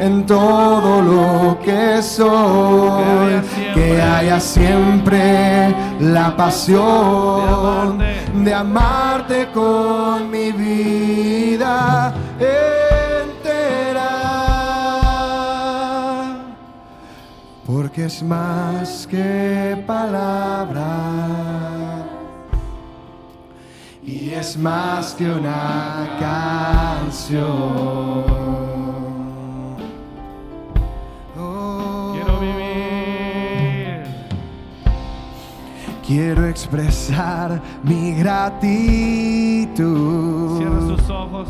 [0.00, 3.42] en todo lo que soy.
[3.74, 7.98] Que haya siempre la pasión
[8.42, 12.80] de amarte con mi vida entera.
[17.66, 21.20] Porque es más que palabras
[24.02, 26.16] y es más que una
[27.08, 28.69] canción.
[36.10, 38.58] Quiero expresar mi gratitud
[40.58, 41.48] Cierra sus ojos.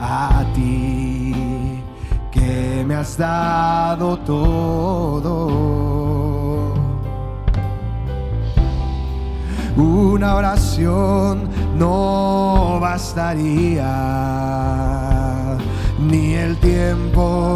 [0.00, 1.82] a ti
[2.30, 5.52] que me has dado todo.
[9.76, 13.84] Una oración no bastaría,
[15.98, 17.55] ni el tiempo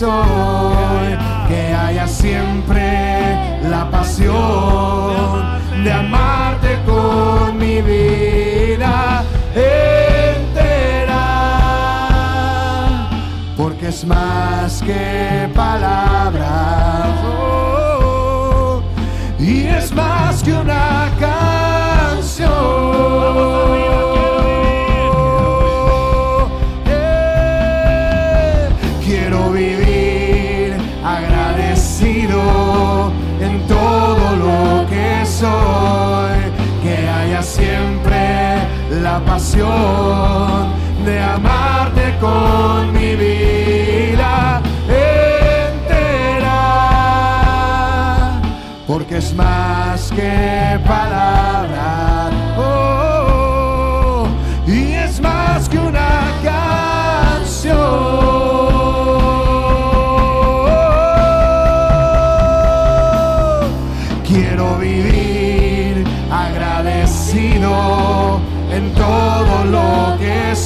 [0.00, 9.22] que haya siempre la pasión de amarte con mi vida
[9.54, 10.70] entera
[13.58, 18.80] porque es más que palabras oh,
[19.38, 22.50] y es más que una canción.
[38.90, 40.68] La pasión
[41.04, 46.50] de amarte con mi vida entera,
[48.86, 54.26] porque es más que palabras, oh,
[54.66, 57.70] y es más que una canción.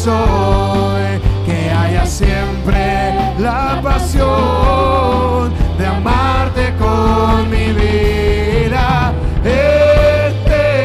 [0.05, 10.83] Soy, que haya siempre la pasión de amarte con mi vida entera,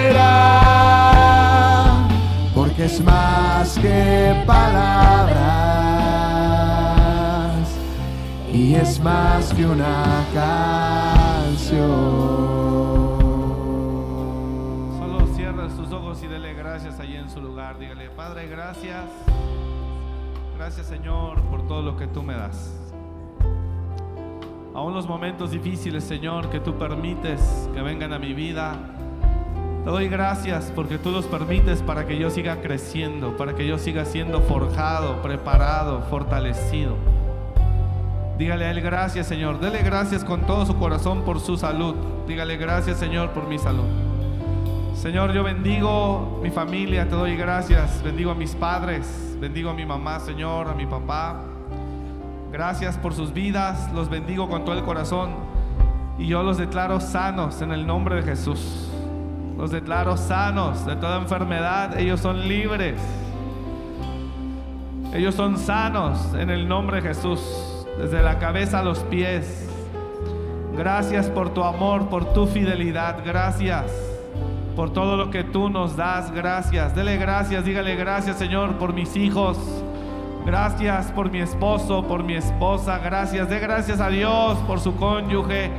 [2.56, 5.40] porque es más que palabras
[8.54, 10.99] y es más que una canción.
[18.50, 19.06] Gracias.
[20.58, 22.76] Gracias, Señor, por todo lo que tú me das.
[24.74, 28.76] Aún los momentos difíciles, Señor, que tú permites que vengan a mi vida.
[29.84, 33.78] Te doy gracias porque tú los permites para que yo siga creciendo, para que yo
[33.78, 36.96] siga siendo forjado, preparado, fortalecido.
[38.38, 39.60] Dígale a Él gracias, Señor.
[39.60, 41.96] Dele gracias con todo su corazón por su salud.
[42.28, 43.84] Dígale gracias, Señor, por mi salud.
[45.00, 48.04] Señor, yo bendigo mi familia, te doy gracias.
[48.04, 51.42] Bendigo a mis padres, bendigo a mi mamá, Señor, a mi papá.
[52.52, 55.36] Gracias por sus vidas, los bendigo con todo el corazón.
[56.18, 58.90] Y yo los declaro sanos en el nombre de Jesús.
[59.58, 61.98] Los declaro sanos de toda enfermedad.
[61.98, 63.00] Ellos son libres.
[65.14, 67.40] Ellos son sanos en el nombre de Jesús.
[67.98, 69.70] Desde la cabeza a los pies.
[70.76, 73.24] Gracias por tu amor, por tu fidelidad.
[73.26, 74.09] Gracias
[74.80, 76.32] por todo lo que tú nos das.
[76.32, 76.96] Gracias.
[76.96, 77.66] Dele gracias.
[77.66, 79.58] Dígale gracias, Señor, por mis hijos.
[80.46, 82.98] Gracias por mi esposo, por mi esposa.
[83.00, 83.50] Gracias.
[83.50, 85.70] De gracias a Dios por su cónyuge.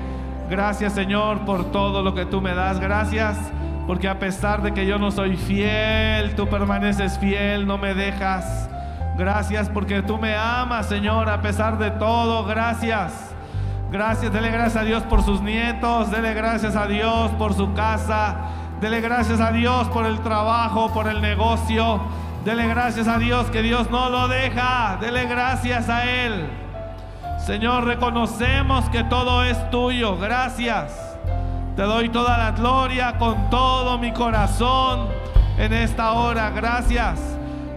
[0.51, 2.79] Gracias, Señor, por todo lo que tú me das.
[2.79, 3.39] Gracias
[3.87, 8.69] porque a pesar de que yo no soy fiel, tú permaneces fiel, no me dejas.
[9.17, 12.45] Gracias porque tú me amas, Señor, a pesar de todo.
[12.45, 13.31] Gracias.
[13.91, 18.37] Gracias, dele gracias a Dios por sus nietos, dele gracias a Dios por su casa,
[18.81, 22.01] dele gracias a Dios por el trabajo, por el negocio,
[22.45, 26.49] dele gracias a Dios que Dios no lo deja, dele gracias a Él.
[27.39, 30.95] Señor, reconocemos que todo es tuyo, gracias.
[31.77, 35.09] Te doy toda la gloria con todo mi corazón
[35.59, 37.31] en esta hora, gracias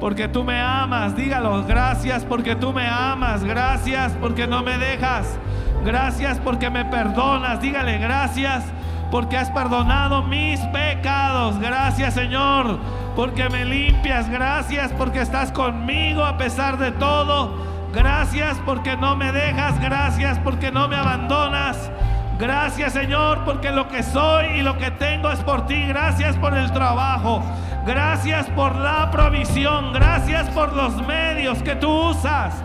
[0.03, 5.39] porque tú me amas, dígalo, gracias porque tú me amas, gracias porque no me dejas.
[5.85, 7.61] Gracias porque me perdonas.
[7.61, 8.65] Dígale gracias
[9.13, 11.59] porque has perdonado mis pecados.
[11.59, 12.79] Gracias Señor
[13.15, 14.27] porque me limpias.
[14.27, 17.55] Gracias porque estás conmigo a pesar de todo.
[17.93, 19.79] Gracias porque no me dejas.
[19.79, 21.91] Gracias porque no me abandonas.
[22.39, 25.85] Gracias Señor porque lo que soy y lo que tengo es por ti.
[25.85, 27.43] Gracias por el trabajo.
[27.85, 29.93] Gracias por la provisión.
[29.93, 32.55] Gracias por los medios que tú usas.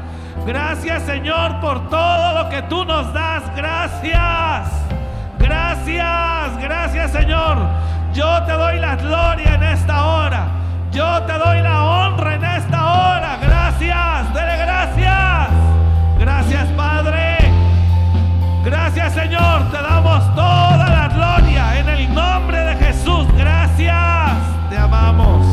[0.46, 3.42] Gracias Señor por todo lo que tú nos das.
[3.54, 4.87] Gracias.
[5.38, 6.58] Gracias.
[6.60, 7.58] Gracias Señor.
[8.12, 10.46] Yo te doy la gloria en esta hora.
[10.90, 13.38] Yo te doy la honra en esta hora.
[13.40, 14.34] Gracias.
[14.34, 15.48] Dele gracias.
[16.18, 17.36] Gracias Padre.
[18.64, 19.70] Gracias Señor.
[19.70, 23.26] Te damos toda la gloria en el nombre de Jesús.
[23.36, 24.32] Gracias.
[24.70, 25.46] Te amamos.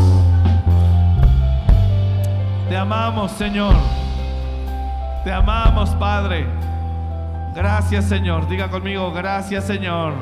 [2.70, 3.76] Te amamos Señor.
[5.26, 6.46] Te amamos, Padre.
[7.56, 8.50] Gracias, Señor.
[8.50, 10.14] Diga conmigo, gracias, Señor.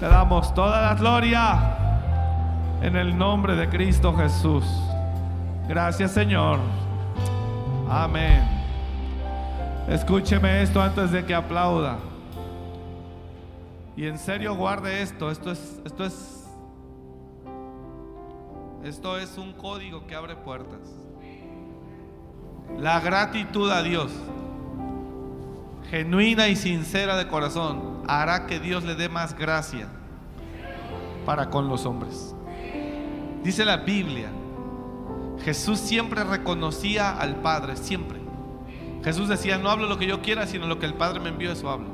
[0.00, 1.76] Te damos toda la gloria
[2.82, 4.64] en el nombre de Cristo Jesús.
[5.68, 6.58] Gracias, Señor.
[7.88, 8.42] Amén.
[9.88, 11.98] Escúcheme esto antes de que aplauda.
[13.96, 15.30] Y en serio guarde esto.
[15.30, 16.48] Esto es, esto es,
[18.82, 20.80] esto es un código que abre puertas.
[22.78, 24.10] La gratitud a Dios,
[25.90, 29.88] genuina y sincera de corazón, hará que Dios le dé más gracia
[31.26, 32.34] para con los hombres.
[33.42, 34.28] Dice la Biblia,
[35.44, 38.20] Jesús siempre reconocía al Padre, siempre.
[39.02, 41.50] Jesús decía, no hablo lo que yo quiera, sino lo que el Padre me envió,
[41.50, 41.88] eso hablo.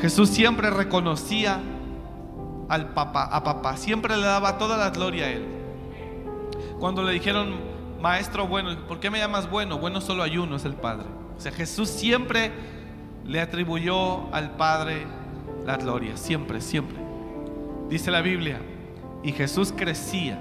[0.00, 1.60] Jesús siempre reconocía
[2.68, 5.44] al papá, a papá, siempre le daba toda la gloria a él.
[6.78, 7.56] Cuando le dijeron,
[8.00, 9.78] maestro bueno, ¿por qué me llamas bueno?
[9.78, 11.19] Bueno solo hay uno, es el Padre.
[11.40, 12.52] O sea, Jesús siempre
[13.24, 15.06] le atribuyó al Padre
[15.64, 16.98] la gloria, siempre, siempre.
[17.88, 18.60] Dice la Biblia,
[19.22, 20.38] y Jesús crecía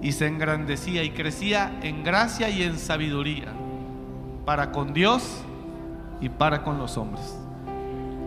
[0.00, 3.52] y se engrandecía y crecía en gracia y en sabiduría
[4.44, 5.42] para con Dios
[6.20, 7.36] y para con los hombres.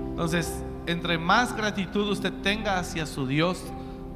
[0.09, 3.63] Entonces, entre más gratitud usted tenga hacia su Dios,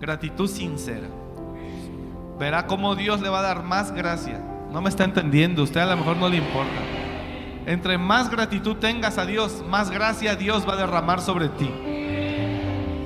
[0.02, 1.08] gratitud sincera,
[2.38, 4.38] verá cómo Dios le va a dar más gracia.
[4.70, 7.01] No me está entendiendo, usted a lo mejor no le importa.
[7.66, 11.70] Entre más gratitud tengas a Dios, más gracia Dios va a derramar sobre ti.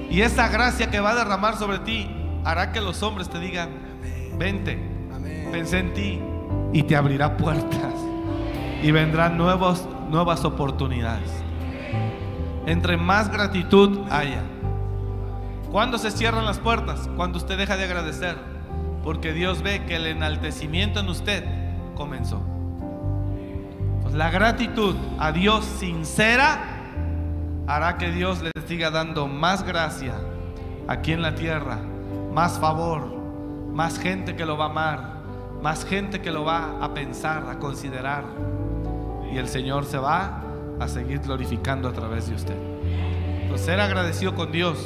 [0.09, 2.09] Y esa gracia que va a derramar sobre ti
[2.45, 3.69] hará que los hombres te digan,
[4.37, 4.79] vente,
[5.51, 6.21] pensé en ti
[6.71, 7.93] y te abrirá puertas
[8.81, 11.31] y vendrán nuevos, nuevas oportunidades.
[12.65, 14.41] Entre más gratitud haya.
[15.71, 17.09] ¿Cuándo se cierran las puertas?
[17.15, 18.37] Cuando usted deja de agradecer.
[19.03, 21.43] Porque Dios ve que el enaltecimiento en usted
[21.95, 22.54] comenzó.
[24.15, 26.57] Pues la gratitud a Dios sincera
[27.67, 30.13] hará que Dios le siga dando más gracia
[30.87, 31.79] aquí en la tierra,
[32.33, 33.13] más favor,
[33.73, 35.01] más gente que lo va a amar,
[35.61, 38.23] más gente que lo va a pensar, a considerar.
[39.33, 40.43] Y el Señor se va
[40.79, 42.57] a seguir glorificando a través de usted.
[43.41, 44.77] Entonces, ser agradecido con Dios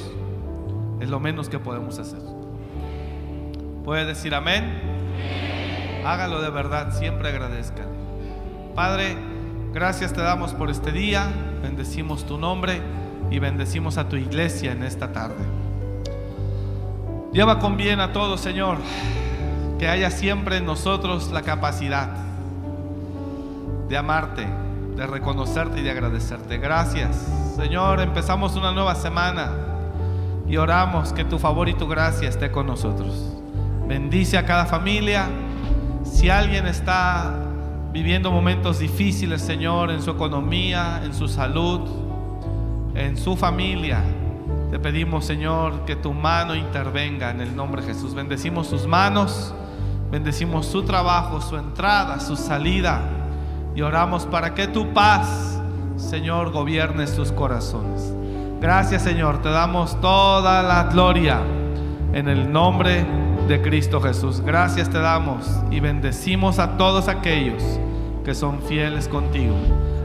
[1.01, 2.21] es lo menos que podemos hacer.
[3.85, 4.81] ¿Puede decir amén?
[6.03, 7.98] Hágalo de verdad, siempre agradezca.
[8.75, 9.17] Padre,
[9.73, 11.27] gracias te damos por este día,
[11.61, 12.81] bendecimos tu nombre
[13.31, 15.43] y bendecimos a tu iglesia en esta tarde.
[17.31, 18.77] Lleva con bien a todos, Señor.
[19.77, 22.09] Que haya siempre en nosotros la capacidad
[23.87, 24.45] de amarte,
[24.95, 26.57] de reconocerte y de agradecerte.
[26.57, 28.01] Gracias, Señor.
[28.01, 29.51] Empezamos una nueva semana
[30.47, 33.35] y oramos que tu favor y tu gracia esté con nosotros.
[33.87, 35.27] Bendice a cada familia.
[36.03, 37.48] Si alguien está
[37.91, 41.81] viviendo momentos difíciles, Señor, en su economía, en su salud,
[42.95, 44.03] en su familia,
[44.71, 48.13] te pedimos, Señor, que tu mano intervenga en el nombre de Jesús.
[48.13, 49.51] Bendecimos sus manos,
[50.11, 53.01] bendecimos su trabajo, su entrada, su salida.
[53.75, 55.59] Y oramos para que tu paz,
[55.97, 58.13] Señor, gobierne sus corazones.
[58.61, 59.41] Gracias, Señor.
[59.41, 61.41] Te damos toda la gloria
[62.13, 63.07] en el nombre
[63.49, 64.39] de Cristo Jesús.
[64.41, 67.61] Gracias te damos y bendecimos a todos aquellos
[68.23, 69.55] que son fieles contigo.